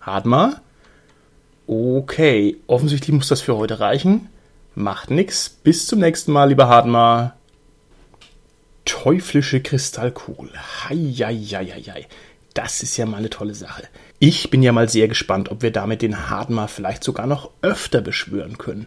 [0.00, 0.60] Hartmar?
[1.66, 4.28] Okay, offensichtlich muss das für heute reichen.
[4.74, 5.48] Macht nix.
[5.48, 7.35] Bis zum nächsten Mal, lieber Hartmar
[8.86, 10.50] teuflische Kristallkugel.
[10.88, 12.06] Heieieiei.
[12.54, 13.82] Das ist ja mal eine tolle Sache.
[14.18, 18.00] Ich bin ja mal sehr gespannt, ob wir damit den Hadmar vielleicht sogar noch öfter
[18.00, 18.86] beschwören können.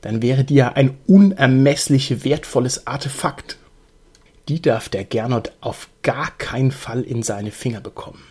[0.00, 3.58] Dann wäre die ja ein unermesslich wertvolles Artefakt.
[4.48, 8.24] Die darf der Gernot auf gar keinen Fall in seine Finger bekommen.